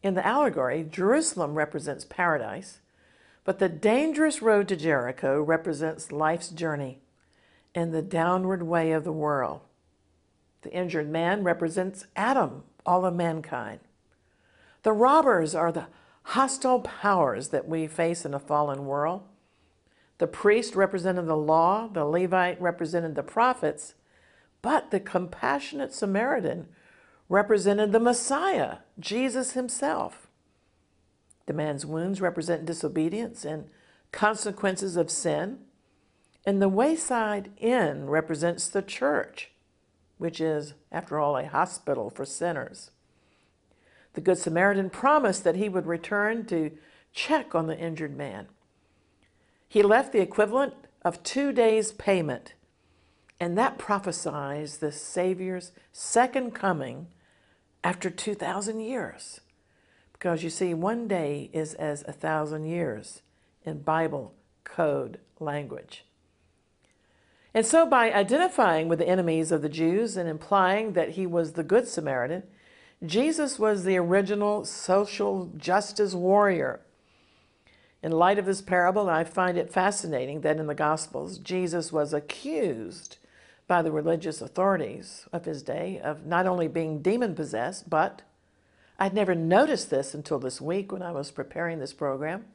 In 0.01 0.13
the 0.13 0.25
allegory, 0.25 0.87
Jerusalem 0.89 1.55
represents 1.55 2.05
paradise, 2.05 2.79
but 3.43 3.59
the 3.59 3.69
dangerous 3.69 4.41
road 4.41 4.69
to 4.69 4.77
Jericho 4.77 5.41
represents 5.41 6.11
life's 6.11 6.49
journey 6.49 7.01
and 7.75 7.93
the 7.93 8.01
downward 8.01 8.63
way 8.63 8.93
of 8.93 9.03
the 9.03 9.11
world. 9.11 9.61
The 10.61 10.71
injured 10.71 11.09
man 11.09 11.43
represents 11.43 12.05
Adam, 12.15 12.63
all 12.85 13.05
of 13.05 13.15
mankind. 13.15 13.81
The 14.83 14.93
robbers 14.93 15.53
are 15.55 15.73
the 15.73 15.87
hostile 16.23 16.79
powers 16.79 17.49
that 17.49 17.67
we 17.67 17.87
face 17.87 18.25
in 18.25 18.33
a 18.33 18.39
fallen 18.39 18.85
world. 18.85 19.23
The 20.17 20.27
priest 20.27 20.75
represented 20.75 21.27
the 21.27 21.35
law, 21.35 21.87
the 21.87 22.05
Levite 22.05 22.61
represented 22.61 23.15
the 23.15 23.23
prophets, 23.23 23.95
but 24.61 24.91
the 24.91 24.99
compassionate 24.99 25.93
Samaritan 25.93 26.67
represented 27.27 27.91
the 27.91 27.99
Messiah, 27.99 28.77
Jesus 28.99 29.53
himself. 29.53 30.27
The 31.47 31.53
man's 31.53 31.85
wounds 31.85 32.21
represent 32.21 32.65
disobedience 32.65 33.43
and 33.43 33.69
consequences 34.11 34.95
of 34.95 35.09
sin. 35.09 35.59
And 36.45 36.61
the 36.61 36.69
wayside 36.69 37.51
inn 37.57 38.09
represents 38.09 38.67
the 38.67 38.81
church, 38.81 39.51
which 40.17 40.41
is, 40.41 40.73
after 40.91 41.19
all, 41.19 41.37
a 41.37 41.47
hospital 41.47 42.09
for 42.09 42.25
sinners. 42.25 42.91
The 44.13 44.21
Good 44.21 44.37
Samaritan 44.37 44.89
promised 44.89 45.43
that 45.43 45.55
he 45.55 45.69
would 45.69 45.85
return 45.85 46.45
to 46.47 46.71
check 47.13 47.55
on 47.55 47.67
the 47.67 47.77
injured 47.77 48.15
man. 48.15 48.47
He 49.67 49.83
left 49.83 50.11
the 50.11 50.21
equivalent 50.21 50.73
of 51.03 51.23
two 51.23 51.51
days' 51.51 51.91
payment, 51.91 52.53
and 53.39 53.57
that 53.57 53.77
prophesies 53.77 54.77
the 54.77 54.91
Savior's 54.91 55.71
second 55.91 56.51
coming 56.51 57.07
after 57.83 58.09
2,000 58.09 58.79
years. 58.79 59.41
Because 60.13 60.43
you 60.43 60.49
see, 60.49 60.73
one 60.73 61.07
day 61.07 61.49
is 61.53 61.73
as 61.75 62.03
a 62.07 62.11
thousand 62.11 62.65
years 62.65 63.21
in 63.63 63.81
Bible 63.81 64.35
code 64.63 65.19
language. 65.39 66.05
And 67.53 67.65
so, 67.65 67.85
by 67.85 68.13
identifying 68.13 68.87
with 68.87 68.99
the 68.99 69.07
enemies 69.07 69.51
of 69.51 69.61
the 69.61 69.69
Jews 69.69 70.15
and 70.15 70.29
implying 70.29 70.93
that 70.93 71.11
he 71.11 71.25
was 71.25 71.53
the 71.53 71.63
Good 71.63 71.87
Samaritan, 71.87 72.43
Jesus 73.03 73.57
was 73.57 73.83
the 73.83 73.97
original 73.97 74.63
social 74.63 75.51
justice 75.57 76.13
warrior. 76.13 76.81
In 78.03 78.11
light 78.11 78.37
of 78.37 78.45
this 78.45 78.61
parable, 78.61 79.09
I 79.09 79.23
find 79.23 79.57
it 79.57 79.73
fascinating 79.73 80.41
that 80.41 80.59
in 80.59 80.67
the 80.67 80.75
Gospels, 80.75 81.39
Jesus 81.39 81.91
was 81.91 82.13
accused 82.13 83.17
by 83.67 83.81
the 83.81 83.91
religious 83.91 84.41
authorities 84.41 85.27
of 85.31 85.45
his 85.45 85.63
day 85.63 85.99
of 86.03 86.25
not 86.25 86.45
only 86.45 86.67
being 86.67 87.01
demon 87.01 87.33
possessed, 87.33 87.89
but 87.89 88.21
I'd 88.99 89.13
never 89.13 89.33
noticed 89.33 89.89
this 89.89 90.13
until 90.13 90.37
this 90.37 90.61
week 90.61 90.91
when 90.91 91.01
I 91.01 91.11
was 91.11 91.31
preparing 91.31 91.79
this 91.79 91.93
program. 91.93 92.45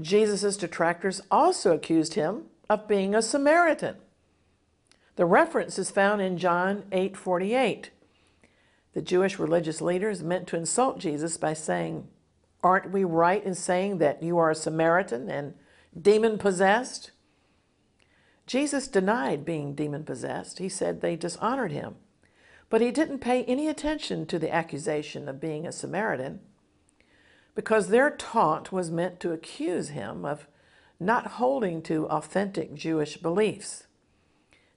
Jesus' 0.00 0.56
detractors 0.56 1.22
also 1.30 1.74
accused 1.74 2.14
him 2.14 2.44
of 2.70 2.86
being 2.86 3.14
a 3.14 3.22
Samaritan. 3.22 3.96
The 5.16 5.26
reference 5.26 5.78
is 5.78 5.90
found 5.90 6.20
in 6.20 6.38
John 6.38 6.84
8:48. 6.92 7.90
The 8.94 9.02
Jewish 9.02 9.38
religious 9.38 9.80
leaders 9.80 10.22
meant 10.22 10.46
to 10.48 10.56
insult 10.56 10.98
Jesus 10.98 11.36
by 11.36 11.52
saying, 11.52 12.08
"Aren't 12.62 12.92
we 12.92 13.04
right 13.04 13.44
in 13.44 13.54
saying 13.54 13.98
that 13.98 14.22
you 14.22 14.38
are 14.38 14.50
a 14.50 14.54
Samaritan 14.54 15.28
and 15.28 15.54
demon 16.00 16.38
possessed?" 16.38 17.10
Jesus 18.46 18.88
denied 18.88 19.44
being 19.44 19.74
demon 19.74 20.04
possessed. 20.04 20.58
He 20.58 20.68
said 20.68 21.00
they 21.00 21.16
dishonored 21.16 21.72
him. 21.72 21.96
But 22.70 22.80
he 22.80 22.90
didn't 22.90 23.18
pay 23.18 23.44
any 23.44 23.68
attention 23.68 24.26
to 24.26 24.38
the 24.38 24.52
accusation 24.52 25.28
of 25.28 25.40
being 25.40 25.66
a 25.66 25.72
Samaritan 25.72 26.40
because 27.54 27.88
their 27.88 28.10
taunt 28.10 28.72
was 28.72 28.90
meant 28.90 29.20
to 29.20 29.32
accuse 29.32 29.90
him 29.90 30.24
of 30.24 30.46
not 30.98 31.26
holding 31.26 31.82
to 31.82 32.08
authentic 32.08 32.74
Jewish 32.74 33.16
beliefs. 33.16 33.86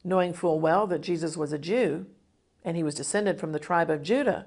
Knowing 0.04 0.34
full 0.34 0.60
well 0.60 0.88
that 0.88 1.02
Jesus 1.02 1.36
was 1.36 1.52
a 1.54 1.58
Jew 1.58 2.08
and 2.68 2.76
he 2.76 2.84
was 2.84 2.96
descended 2.96 3.40
from 3.40 3.54
the 3.54 3.60
tribe 3.60 3.90
of 3.90 4.04
Judah, 4.04 4.46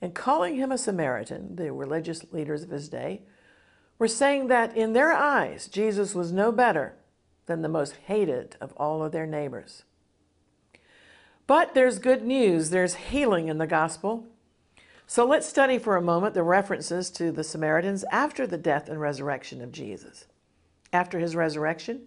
and 0.00 0.14
calling 0.14 0.56
him 0.56 0.72
a 0.72 0.78
Samaritan, 0.78 1.56
the 1.56 1.70
religious 1.70 2.24
leaders 2.32 2.62
of 2.62 2.70
his 2.70 2.88
day 2.88 3.20
were 3.98 4.08
saying 4.08 4.46
that 4.46 4.74
in 4.74 4.94
their 4.94 5.12
eyes, 5.12 5.68
Jesus 5.68 6.14
was 6.14 6.32
no 6.32 6.52
better 6.52 6.94
than 7.44 7.60
the 7.60 7.68
most 7.68 7.96
hated 8.06 8.56
of 8.62 8.72
all 8.78 9.04
of 9.04 9.12
their 9.12 9.26
neighbors. 9.26 9.82
But 11.46 11.74
there's 11.74 11.98
good 11.98 12.24
news, 12.24 12.70
there's 12.70 12.94
healing 12.94 13.48
in 13.48 13.58
the 13.58 13.66
gospel. 13.66 14.26
So 15.06 15.26
let's 15.26 15.46
study 15.46 15.78
for 15.78 15.96
a 15.96 16.02
moment 16.02 16.32
the 16.32 16.42
references 16.42 17.10
to 17.10 17.30
the 17.30 17.44
Samaritans 17.44 18.06
after 18.10 18.46
the 18.46 18.56
death 18.56 18.88
and 18.88 18.98
resurrection 18.98 19.60
of 19.60 19.70
Jesus. 19.70 20.24
After 20.94 21.18
his 21.18 21.36
resurrection, 21.36 22.06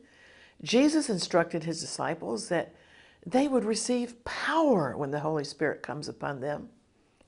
Jesus 0.63 1.11
instructed 1.11 1.65
his 1.65 1.79
disciples 1.79 2.49
that 2.49 2.73
they 3.25 3.47
would 3.47 3.65
receive 3.65 4.23
power 4.25 4.97
when 4.97 5.11
the 5.11 5.21
Holy 5.21 5.43
Spirit 5.43 5.81
comes 5.81 6.07
upon 6.07 6.39
them 6.39 6.69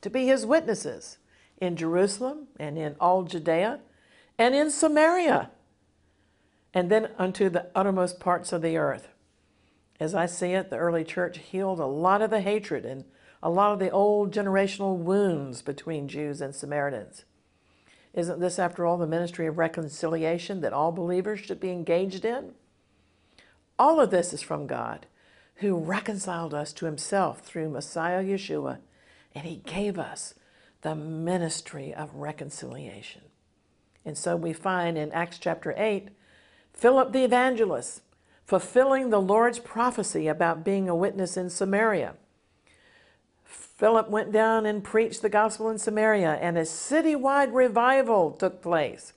to 0.02 0.10
be 0.10 0.28
his 0.28 0.46
witnesses 0.46 1.18
in 1.58 1.76
Jerusalem 1.76 2.48
and 2.60 2.78
in 2.78 2.96
all 3.00 3.24
Judea 3.24 3.80
and 4.38 4.54
in 4.54 4.70
Samaria 4.70 5.52
and 6.74 6.92
then 6.92 7.10
unto 7.18 7.50
the 7.50 7.72
uttermost 7.74 8.20
parts 8.20 8.52
of 8.52 8.62
the 8.62 8.76
earth. 8.76 9.08
As 10.00 10.14
I 10.14 10.26
see 10.26 10.52
it, 10.52 10.70
the 10.70 10.78
early 10.78 11.06
church 11.06 11.38
healed 11.38 11.80
a 11.80 11.86
lot 11.86 12.22
of 12.22 12.30
the 12.30 12.42
hatred 12.42 12.86
and 12.86 13.06
a 13.42 13.50
lot 13.50 13.72
of 13.72 13.80
the 13.80 13.90
old 13.90 14.34
generational 14.34 14.98
wounds 14.98 15.62
between 15.62 16.10
Jews 16.10 16.42
and 16.42 16.54
Samaritans. 16.54 17.24
Isn't 18.14 18.42
this, 18.42 18.60
after 18.60 18.86
all, 18.86 18.98
the 18.98 19.08
ministry 19.08 19.48
of 19.48 19.58
reconciliation 19.58 20.62
that 20.62 20.74
all 20.74 20.92
believers 20.92 21.40
should 21.40 21.60
be 21.60 21.72
engaged 21.72 22.26
in? 22.26 22.52
All 23.80 24.02
of 24.02 24.10
this 24.10 24.34
is 24.34 24.42
from 24.42 24.68
God, 24.68 25.06
who 25.58 25.78
reconciled 25.78 26.54
us 26.54 26.74
to 26.74 26.86
himself 26.86 27.41
through 27.41 27.70
Messiah 27.70 28.24
Yeshua, 28.24 28.80
and 29.34 29.46
he 29.46 29.62
gave 29.65 29.98
us 29.98 30.34
the 30.82 30.96
ministry 30.96 31.94
of 31.94 32.13
reconciliation. 32.15 33.22
And 34.06 34.18
so 34.18 34.36
we 34.36 34.54
find 34.54 34.98
in 34.98 35.12
Acts 35.12 35.39
chapter 35.39 35.74
8, 35.78 36.10
Philip 36.74 37.12
the 37.12 37.24
evangelist 37.24 38.02
fulfilling 38.46 39.10
the 39.10 39.22
Lord's 39.22 39.60
prophecy 39.60 40.28
about 40.28 40.63
being 40.63 40.88
a 40.88 40.96
witness 40.96 41.36
in 41.36 41.50
Samaria. 41.50 42.13
Philip 43.44 44.10
went 44.10 44.32
down 44.32 44.65
and 44.65 44.84
preached 44.84 45.22
the 45.22 45.30
gospel 45.30 45.70
in 45.70 45.78
Samaria, 45.78 46.38
and 46.41 46.58
a 46.58 46.62
citywide 46.62 47.54
revival 47.54 48.32
took 48.32 48.62
place. 48.62 49.13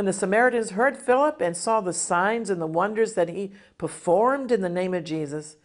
When 0.00 0.06
the 0.06 0.14
Samaritans 0.14 0.70
heard 0.70 0.96
Philip 0.96 1.42
and 1.42 1.54
saw 1.54 1.82
the 1.82 1.92
signs 1.92 2.48
and 2.48 2.58
the 2.58 2.66
wonders 2.66 3.12
that 3.12 3.28
he 3.28 3.52
performed 3.76 4.50
in 4.50 4.62
the 4.62 4.70
name 4.70 4.94
of 4.94 5.04
Jesus, 5.04 5.58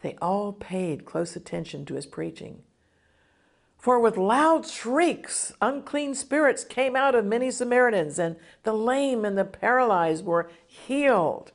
they 0.00 0.16
all 0.16 0.54
paid 0.54 1.04
close 1.04 1.36
attention 1.36 1.84
to 1.84 1.94
his 1.96 2.06
preaching. 2.06 2.62
For 3.76 4.00
with 4.00 4.16
loud 4.16 4.66
shrieks, 4.66 5.52
unclean 5.60 6.14
spirits 6.14 6.64
came 6.64 6.96
out 6.96 7.14
of 7.14 7.26
many 7.26 7.50
Samaritans, 7.50 8.18
and 8.18 8.36
the 8.62 8.72
lame 8.72 9.26
and 9.26 9.36
the 9.36 9.44
paralyzed 9.44 10.24
were 10.24 10.50
healed. 10.66 11.52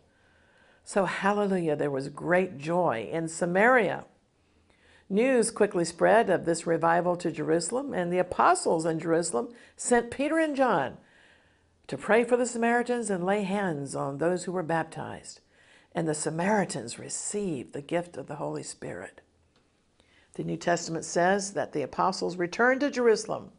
So, 0.84 1.06
hallelujah, 1.06 1.76
there 1.76 1.90
was 1.90 2.10
great 2.10 2.60
joy 2.60 3.10
in 3.12 3.30
Samaria. 3.30 4.06
News 5.10 5.50
quickly 5.50 5.86
spread 5.86 6.30
of 6.30 6.46
this 6.46 6.68
revival 6.68 7.16
to 7.16 7.32
Jerusalem, 7.32 7.96
and 7.96 8.14
the 8.14 8.20
apostles 8.20 8.86
in 8.86 9.00
Jerusalem 9.00 9.50
sent 9.76 10.12
Peter 10.12 10.38
and 10.38 10.56
John 10.56 10.98
to 11.88 11.98
pray 11.98 12.24
for 12.24 12.36
the 12.36 12.46
Samaritans 12.46 13.10
and 13.10 13.26
lay 13.26 13.44
hands 13.44 13.96
on 13.96 14.18
those 14.18 14.44
who 14.44 14.52
were 14.52 14.64
baptized. 14.64 15.40
And 15.94 16.08
the 16.08 16.14
Samaritans 16.14 17.00
received 17.00 17.74
the 17.74 17.82
gift 17.82 18.18
of 18.18 18.28
the 18.28 18.36
Holy 18.36 18.64
Spirit. 18.64 19.22
The 20.34 20.44
New 20.44 20.58
Testament 20.58 21.06
says 21.06 21.54
that 21.54 21.74
the 21.74 21.82
apostles 21.82 22.38
returned 22.38 22.82
to 22.82 22.92
Jerusalem 22.92 23.52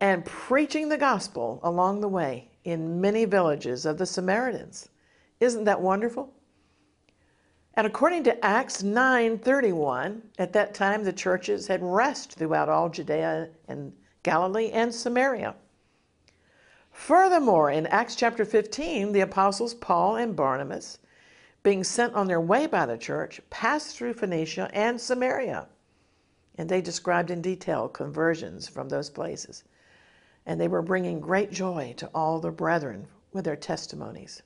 and 0.00 0.24
preaching 0.24 0.88
the 0.88 0.98
gospel 0.98 1.58
along 1.62 2.00
the 2.00 2.08
way 2.08 2.50
in 2.64 3.00
many 3.00 3.24
villages 3.24 3.86
of 3.86 3.98
the 3.98 4.06
Samaritans. 4.06 4.88
Isn't 5.40 5.64
that 5.64 5.80
wonderful? 5.80 6.32
And 7.74 7.86
according 7.86 8.24
to 8.24 8.44
Acts 8.44 8.82
9:31, 8.82 10.22
at 10.38 10.52
that 10.52 10.74
time 10.74 11.04
the 11.04 11.12
churches 11.12 11.66
had 11.66 11.82
rest 11.82 12.34
throughout 12.34 12.68
all 12.68 12.88
Judea 12.88 13.50
and 13.68 13.92
Galilee 14.22 14.70
and 14.70 14.94
Samaria. 14.94 15.54
Furthermore, 16.96 17.70
in 17.70 17.86
Acts 17.86 18.16
chapter 18.16 18.44
15, 18.44 19.12
the 19.12 19.20
apostles 19.20 19.74
Paul 19.74 20.16
and 20.16 20.34
Barnabas, 20.34 20.98
being 21.62 21.84
sent 21.84 22.14
on 22.14 22.26
their 22.26 22.40
way 22.40 22.66
by 22.66 22.86
the 22.86 22.96
church, 22.96 23.40
passed 23.50 23.94
through 23.94 24.14
Phoenicia 24.14 24.70
and 24.72 24.98
Samaria. 24.98 25.68
And 26.56 26.68
they 26.68 26.80
described 26.80 27.30
in 27.30 27.42
detail 27.42 27.86
conversions 27.86 28.66
from 28.66 28.88
those 28.88 29.10
places. 29.10 29.62
And 30.46 30.58
they 30.58 30.68
were 30.68 30.82
bringing 30.82 31.20
great 31.20 31.52
joy 31.52 31.94
to 31.98 32.10
all 32.14 32.40
the 32.40 32.50
brethren 32.50 33.06
with 33.30 33.44
their 33.44 33.56
testimonies. 33.56 34.42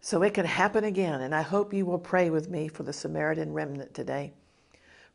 So 0.00 0.22
it 0.22 0.34
could 0.34 0.44
happen 0.44 0.82
again, 0.82 1.22
and 1.22 1.34
I 1.34 1.42
hope 1.42 1.72
you 1.72 1.86
will 1.86 2.00
pray 2.00 2.30
with 2.30 2.50
me 2.50 2.66
for 2.66 2.82
the 2.82 2.92
Samaritan 2.92 3.52
remnant 3.52 3.94
today, 3.94 4.32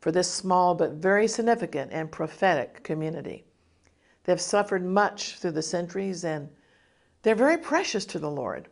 for 0.00 0.10
this 0.10 0.32
small 0.32 0.74
but 0.74 0.92
very 0.92 1.28
significant 1.28 1.92
and 1.92 2.10
prophetic 2.10 2.82
community. 2.82 3.44
They've 4.28 4.38
suffered 4.38 4.84
much 4.84 5.38
through 5.38 5.52
the 5.52 5.62
centuries, 5.62 6.22
and 6.22 6.50
they're 7.22 7.34
very 7.34 7.56
precious 7.56 8.04
to 8.04 8.18
the 8.18 8.30
Lord. 8.30 8.68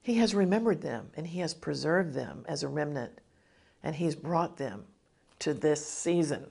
He 0.00 0.14
has 0.18 0.32
remembered 0.32 0.80
them, 0.80 1.10
and 1.16 1.26
He 1.26 1.40
has 1.40 1.52
preserved 1.52 2.14
them 2.14 2.44
as 2.46 2.62
a 2.62 2.68
remnant, 2.68 3.20
and 3.82 3.96
He's 3.96 4.14
brought 4.14 4.56
them 4.56 4.84
to 5.40 5.54
this 5.54 5.84
season. 5.84 6.46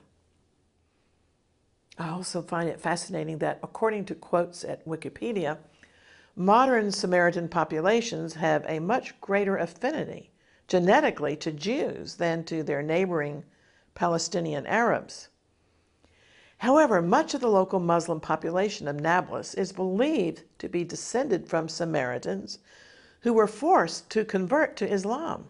I 1.98 2.10
also 2.10 2.42
find 2.42 2.68
it 2.68 2.78
fascinating 2.78 3.38
that, 3.38 3.58
according 3.62 4.04
to 4.04 4.14
quotes 4.14 4.64
at 4.64 4.86
Wikipedia, 4.86 5.56
Modern 6.36 6.92
Samaritan 6.92 7.48
populations 7.48 8.34
have 8.34 8.66
a 8.68 8.80
much 8.80 9.18
greater 9.22 9.56
affinity 9.56 10.30
genetically 10.68 11.36
to 11.36 11.52
Jews 11.52 12.16
than 12.16 12.44
to 12.44 12.62
their 12.62 12.82
neighboring 12.82 13.44
Palestinian 13.94 14.66
Arabs. 14.66 15.28
However, 16.58 17.02
much 17.02 17.34
of 17.34 17.40
the 17.40 17.48
local 17.48 17.80
Muslim 17.80 18.20
population 18.20 18.88
of 18.88 19.00
Nablus 19.00 19.54
is 19.54 19.72
believed 19.72 20.42
to 20.58 20.68
be 20.68 20.84
descended 20.84 21.48
from 21.48 21.68
Samaritans 21.68 22.58
who 23.20 23.32
were 23.32 23.46
forced 23.46 24.10
to 24.10 24.24
convert 24.24 24.76
to 24.76 24.90
Islam. 24.90 25.48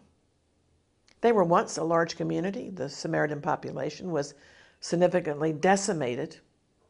They 1.21 1.33
were 1.33 1.45
once 1.45 1.77
a 1.77 1.85
large 1.85 2.17
community. 2.17 2.71
The 2.71 2.89
Samaritan 2.89 3.41
population 3.41 4.13
was 4.13 4.35
significantly 4.81 5.53
decimated 5.53 6.37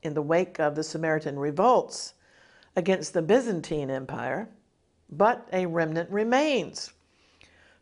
in 0.03 0.15
the 0.15 0.23
wake 0.23 0.59
of 0.59 0.75
the 0.75 0.83
Samaritan 0.83 1.39
revolts 1.39 2.15
against 2.77 3.15
the 3.15 3.23
Byzantine 3.23 3.91
Empire, 3.91 4.49
but 5.09 5.49
a 5.53 5.67
remnant 5.67 6.11
remains. 6.11 6.93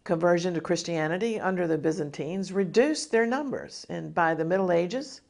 Conversion 0.04 0.54
to 0.54 0.60
Christianity 0.60 1.40
under 1.40 1.66
the 1.66 1.78
Byzantines 1.78 2.52
reduced 2.52 3.10
their 3.10 3.26
numbers, 3.26 3.86
and 3.88 4.14
by 4.14 4.34
the 4.34 4.44
Middle 4.44 4.70
Ages, 4.70 5.20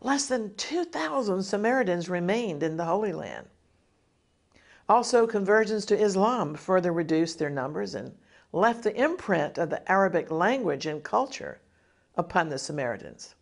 less 0.00 0.26
than 0.26 0.54
2,000 0.54 1.42
Samaritans 1.42 2.08
remained 2.08 2.62
in 2.62 2.76
the 2.76 2.84
Holy 2.84 3.12
Land. 3.12 3.48
Also, 4.88 5.26
conversions 5.26 5.86
to 5.86 5.98
Islam 5.98 6.54
further 6.54 6.92
reduced 6.92 7.38
their 7.38 7.50
numbers 7.50 7.94
and 7.94 8.16
left 8.52 8.84
the 8.84 8.94
imprint 8.94 9.58
of 9.58 9.70
the 9.70 9.90
Arabic 9.90 10.30
language 10.30 10.86
and 10.86 11.02
culture 11.02 11.60
upon 12.16 12.48
the 12.48 12.58
Samaritans. 12.58 13.34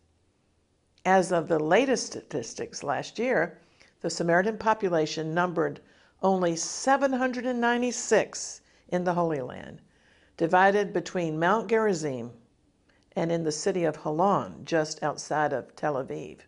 As 1.05 1.31
of 1.31 1.49
the 1.49 1.59
latest 1.59 2.07
statistics 2.07 2.81
last 2.81 3.19
year, 3.19 3.59
the 3.99 4.09
Samaritan 4.09 4.57
population 4.57 5.33
numbered 5.33 5.81
only 6.21 6.55
796 6.55 8.61
in 8.87 9.03
the 9.03 9.13
Holy 9.13 9.41
Land, 9.41 9.81
divided 10.37 10.93
between 10.93 11.39
Mount 11.39 11.69
Gerizim 11.69 12.31
and 13.15 13.31
in 13.31 13.43
the 13.43 13.51
city 13.51 13.83
of 13.83 13.97
Holon, 13.97 14.63
just 14.65 15.03
outside 15.03 15.53
of 15.53 15.75
Tel 15.75 15.95
Aviv. 15.95 16.39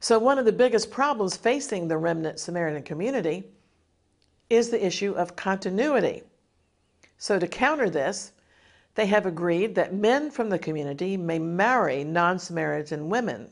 So, 0.00 0.18
one 0.18 0.38
of 0.38 0.44
the 0.44 0.52
biggest 0.52 0.90
problems 0.90 1.36
facing 1.36 1.88
the 1.88 1.96
remnant 1.96 2.38
Samaritan 2.38 2.82
community 2.82 3.44
is 4.48 4.70
the 4.70 4.84
issue 4.84 5.12
of 5.12 5.34
continuity. 5.34 6.22
So, 7.16 7.38
to 7.38 7.48
counter 7.48 7.90
this, 7.90 8.32
they 8.94 9.06
have 9.06 9.26
agreed 9.26 9.74
that 9.74 9.94
men 9.94 10.30
from 10.30 10.50
the 10.50 10.58
community 10.58 11.16
may 11.16 11.38
marry 11.38 12.04
non 12.04 12.38
Samaritan 12.38 13.08
women, 13.08 13.50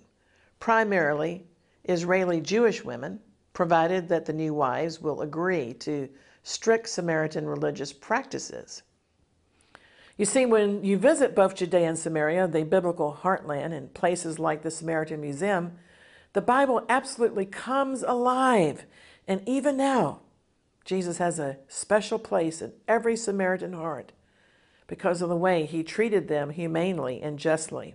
primarily 0.60 1.46
Israeli 1.84 2.40
Jewish 2.40 2.84
women, 2.84 3.20
provided 3.52 4.08
that 4.08 4.26
the 4.26 4.32
new 4.32 4.52
wives 4.54 5.00
will 5.00 5.22
agree 5.22 5.72
to 5.74 6.08
strict 6.42 6.88
Samaritan 6.88 7.46
religious 7.46 7.92
practices. 7.92 8.82
You 10.16 10.24
see, 10.24 10.46
when 10.46 10.82
you 10.82 10.96
visit 10.96 11.34
both 11.34 11.54
Judea 11.54 11.88
and 11.88 11.98
Samaria, 11.98 12.48
the 12.48 12.64
biblical 12.64 13.18
heartland, 13.22 13.72
and 13.72 13.92
places 13.92 14.38
like 14.38 14.62
the 14.62 14.70
Samaritan 14.70 15.20
Museum, 15.20 15.72
the 16.32 16.40
Bible 16.40 16.84
absolutely 16.88 17.44
comes 17.44 18.02
alive. 18.02 18.86
And 19.28 19.42
even 19.46 19.76
now, 19.76 20.20
Jesus 20.84 21.18
has 21.18 21.38
a 21.38 21.58
special 21.68 22.18
place 22.18 22.62
in 22.62 22.72
every 22.88 23.16
Samaritan 23.16 23.74
heart 23.74 24.12
because 24.86 25.20
of 25.20 25.28
the 25.28 25.36
way 25.36 25.66
he 25.66 25.82
treated 25.82 26.28
them 26.28 26.50
humanely 26.50 27.20
and 27.20 27.38
justly. 27.38 27.94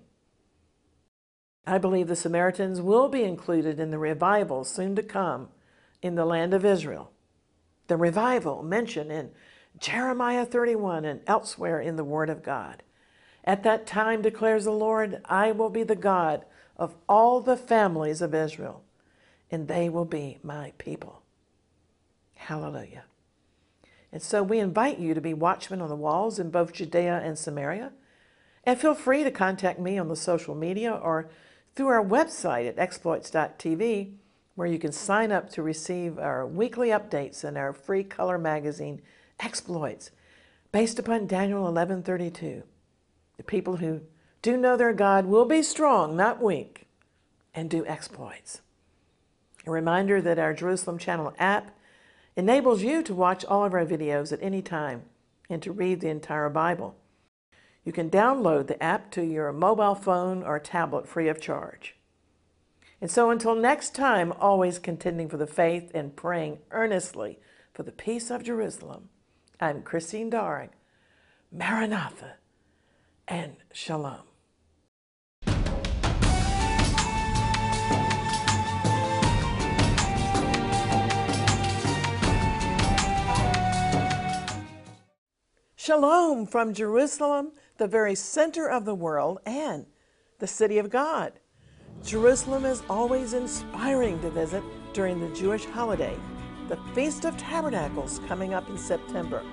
I 1.65 1.77
believe 1.77 2.07
the 2.07 2.15
Samaritans 2.15 2.81
will 2.81 3.07
be 3.07 3.23
included 3.23 3.79
in 3.79 3.91
the 3.91 3.97
revival 3.97 4.63
soon 4.63 4.95
to 4.95 5.03
come 5.03 5.49
in 6.01 6.15
the 6.15 6.25
land 6.25 6.53
of 6.53 6.65
Israel. 6.65 7.11
The 7.87 7.97
revival 7.97 8.61
mentioned 8.61 9.11
in 9.11 9.31
Jeremiah 9.79 10.45
31 10.45 11.05
and 11.05 11.21
elsewhere 11.27 11.79
in 11.79 11.95
the 11.95 12.03
Word 12.03 12.29
of 12.29 12.43
God. 12.43 12.83
At 13.43 13.63
that 13.63 13.87
time, 13.87 14.21
declares 14.21 14.65
the 14.65 14.71
Lord, 14.71 15.21
I 15.25 15.51
will 15.51 15.69
be 15.69 15.83
the 15.83 15.95
God 15.95 16.45
of 16.77 16.95
all 17.09 17.41
the 17.41 17.57
families 17.57 18.21
of 18.21 18.35
Israel, 18.35 18.83
and 19.49 19.67
they 19.67 19.89
will 19.89 20.05
be 20.05 20.37
my 20.43 20.73
people. 20.77 21.21
Hallelujah. 22.35 23.05
And 24.11 24.21
so 24.21 24.43
we 24.43 24.59
invite 24.59 24.99
you 24.99 25.13
to 25.13 25.21
be 25.21 25.33
watchmen 25.33 25.81
on 25.81 25.89
the 25.89 25.95
walls 25.95 26.37
in 26.37 26.49
both 26.49 26.73
Judea 26.73 27.21
and 27.23 27.37
Samaria. 27.37 27.91
And 28.63 28.79
feel 28.79 28.93
free 28.93 29.23
to 29.23 29.31
contact 29.31 29.79
me 29.79 29.97
on 29.97 30.07
the 30.07 30.15
social 30.15 30.53
media 30.53 30.91
or 30.91 31.29
through 31.75 31.87
our 31.87 32.03
website 32.03 32.67
at 32.67 32.77
exploits.tv, 32.77 34.13
where 34.55 34.67
you 34.67 34.77
can 34.77 34.91
sign 34.91 35.31
up 35.31 35.49
to 35.51 35.63
receive 35.63 36.19
our 36.19 36.45
weekly 36.45 36.89
updates 36.89 37.43
and 37.43 37.57
our 37.57 37.73
free 37.73 38.03
color 38.03 38.37
magazine, 38.37 39.01
Exploits, 39.41 40.11
based 40.71 40.99
upon 40.99 41.25
Daniel 41.27 41.67
11:32. 41.67 42.63
The 43.37 43.43
people 43.43 43.77
who 43.77 44.01
do 44.41 44.55
know 44.55 44.77
their 44.77 44.93
God 44.93 45.25
will 45.25 45.45
be 45.45 45.63
strong, 45.63 46.15
not 46.15 46.41
weak, 46.41 46.87
and 47.53 47.69
do 47.69 47.85
exploits. 47.85 48.61
A 49.65 49.71
reminder 49.71 50.21
that 50.21 50.39
our 50.39 50.53
Jerusalem 50.53 50.97
Channel 50.97 51.33
app 51.37 51.75
enables 52.35 52.83
you 52.83 53.01
to 53.03 53.15
watch 53.15 53.43
all 53.45 53.65
of 53.65 53.73
our 53.73 53.85
videos 53.85 54.31
at 54.31 54.41
any 54.41 54.61
time 54.61 55.03
and 55.49 55.61
to 55.63 55.71
read 55.71 56.01
the 56.01 56.09
entire 56.09 56.49
Bible. 56.49 56.95
You 57.83 57.91
can 57.91 58.09
download 58.09 58.67
the 58.67 58.81
app 58.81 59.11
to 59.11 59.23
your 59.23 59.51
mobile 59.51 59.95
phone 59.95 60.43
or 60.43 60.59
tablet 60.59 61.07
free 61.07 61.27
of 61.27 61.41
charge. 61.41 61.95
And 63.01 63.09
so 63.09 63.31
until 63.31 63.55
next 63.55 63.95
time, 63.95 64.31
always 64.33 64.77
contending 64.77 65.27
for 65.27 65.37
the 65.37 65.47
faith 65.47 65.89
and 65.95 66.15
praying 66.15 66.59
earnestly 66.69 67.39
for 67.73 67.81
the 67.81 67.91
peace 67.91 68.29
of 68.29 68.43
Jerusalem, 68.43 69.09
I'm 69.63 69.83
Christine 69.83 70.31
Darg. 70.31 70.71
Maranatha 71.51 72.37
and 73.27 73.57
Shalom. 73.71 74.23
Shalom 85.75 86.47
from 86.47 86.73
Jerusalem, 86.73 87.51
the 87.77 87.87
very 87.87 88.15
center 88.15 88.67
of 88.67 88.85
the 88.85 88.95
world 88.95 89.41
and 89.45 89.85
the 90.39 90.47
city 90.47 90.79
of 90.79 90.89
God. 90.89 91.33
Jerusalem 92.03 92.65
is 92.65 92.81
always 92.89 93.33
inspiring 93.33 94.19
to 94.21 94.31
visit 94.31 94.63
during 94.93 95.19
the 95.19 95.35
Jewish 95.35 95.65
holiday, 95.65 96.17
the 96.71 96.77
Feast 96.95 97.25
of 97.25 97.35
Tabernacles 97.35 98.21
coming 98.29 98.53
up 98.53 98.69
in 98.69 98.77
September. 98.77 99.43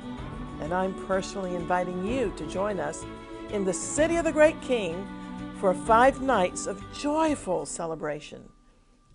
And 0.60 0.72
I'm 0.72 0.94
personally 1.08 1.56
inviting 1.56 2.06
you 2.06 2.32
to 2.36 2.46
join 2.46 2.78
us 2.78 3.04
in 3.50 3.64
the 3.64 3.72
city 3.72 4.14
of 4.14 4.24
the 4.24 4.30
great 4.30 4.60
King 4.62 5.04
for 5.58 5.74
five 5.74 6.22
nights 6.22 6.68
of 6.68 6.80
joyful 6.92 7.66
celebration. 7.66 8.48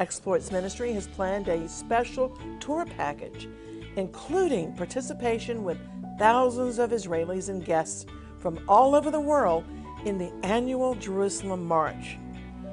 Exploits 0.01 0.51
Ministry 0.51 0.91
has 0.91 1.07
planned 1.07 1.47
a 1.47 1.69
special 1.69 2.37
tour 2.59 2.85
package, 2.85 3.47
including 3.95 4.75
participation 4.75 5.63
with 5.63 5.77
thousands 6.19 6.79
of 6.79 6.91
Israelis 6.91 7.47
and 7.47 7.63
guests 7.63 8.05
from 8.37 8.59
all 8.67 8.95
over 8.95 9.11
the 9.11 9.21
world 9.21 9.63
in 10.03 10.17
the 10.17 10.33
annual 10.43 10.93
Jerusalem 10.95 11.63
March. 11.63 12.17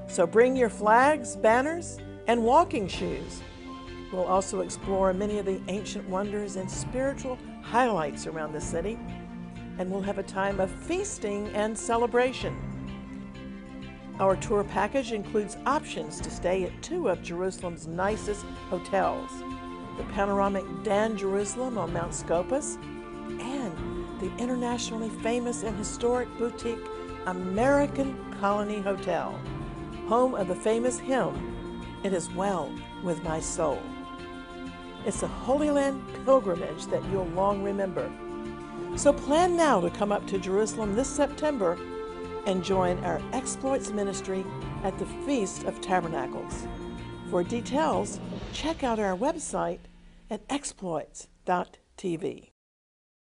So 0.09 0.27
bring 0.27 0.57
your 0.57 0.71
flags, 0.71 1.37
banners, 1.37 1.99
and 2.27 2.43
walking 2.43 2.89
shoes. 2.89 3.43
We'll 4.13 4.25
also 4.25 4.61
explore 4.61 5.13
many 5.13 5.39
of 5.39 5.47
the 5.47 5.61
ancient 5.69 6.09
wonders 6.09 6.57
and 6.57 6.71
spiritual 6.71 7.39
highlights 7.63 8.27
around 8.27 8.53
the 8.53 8.61
city, 8.61 8.99
and 9.79 9.91
we'll 9.91 10.03
have 10.03 10.19
a 10.19 10.23
time 10.23 10.61
of 10.61 10.71
feasting 10.71 11.49
and 11.49 11.79
celebration. 11.79 12.57
Our 14.19 14.37
tour 14.37 14.65
package 14.65 15.13
includes 15.13 15.57
options 15.65 16.21
to 16.21 16.31
stay 16.31 16.65
at 16.65 16.83
two 16.83 17.09
of 17.09 17.23
Jerusalem's 17.23 17.87
nicest 17.87 18.45
hotels 18.69 19.31
the 19.97 20.13
panoramic 20.15 20.65
Dan 20.83 21.17
Jerusalem 21.17 21.77
on 21.77 21.93
Mount 21.93 22.15
Scopus 22.15 22.77
and 23.39 24.21
the 24.21 24.35
internationally 24.39 25.11
famous 25.23 25.63
and 25.63 25.77
historic 25.77 26.29
boutique 26.39 26.79
American 27.27 28.17
Colony 28.41 28.81
Hotel, 28.81 29.39
home 30.07 30.35
of 30.35 30.49
the 30.49 30.55
famous 30.55 30.99
hymn, 30.99 31.85
It 32.03 32.15
Is 32.15 32.31
Well 32.31 32.73
With 33.03 33.23
My 33.23 33.41
Soul. 33.41 33.83
It's 35.07 35.23
a 35.23 35.29
Holy 35.29 35.71
Land 35.71 36.03
pilgrimage 36.25 36.87
that 36.87 37.03
you'll 37.11 37.29
long 37.29 37.63
remember. 37.63 38.11
So 38.97 39.13
plan 39.13 39.57
now 39.57 39.81
to 39.81 39.91
come 39.91 40.13
up 40.13 40.27
to 40.27 40.39
Jerusalem 40.39 40.95
this 40.95 41.09
September 41.09 41.79
and 42.47 42.65
join 42.65 43.03
our 43.05 43.21
exploits 43.33 43.91
ministry 43.91 44.45
at 44.83 44.99
the 44.99 45.07
Feast 45.27 45.65
of 45.65 45.81
Tabernacles. 45.81 46.67
For 47.31 47.43
details, 47.43 48.21
check 48.53 48.83
out 48.83 48.99
our 48.99 49.17
website 49.17 49.81
at 50.31 50.43
exploits.tv. 50.51 52.50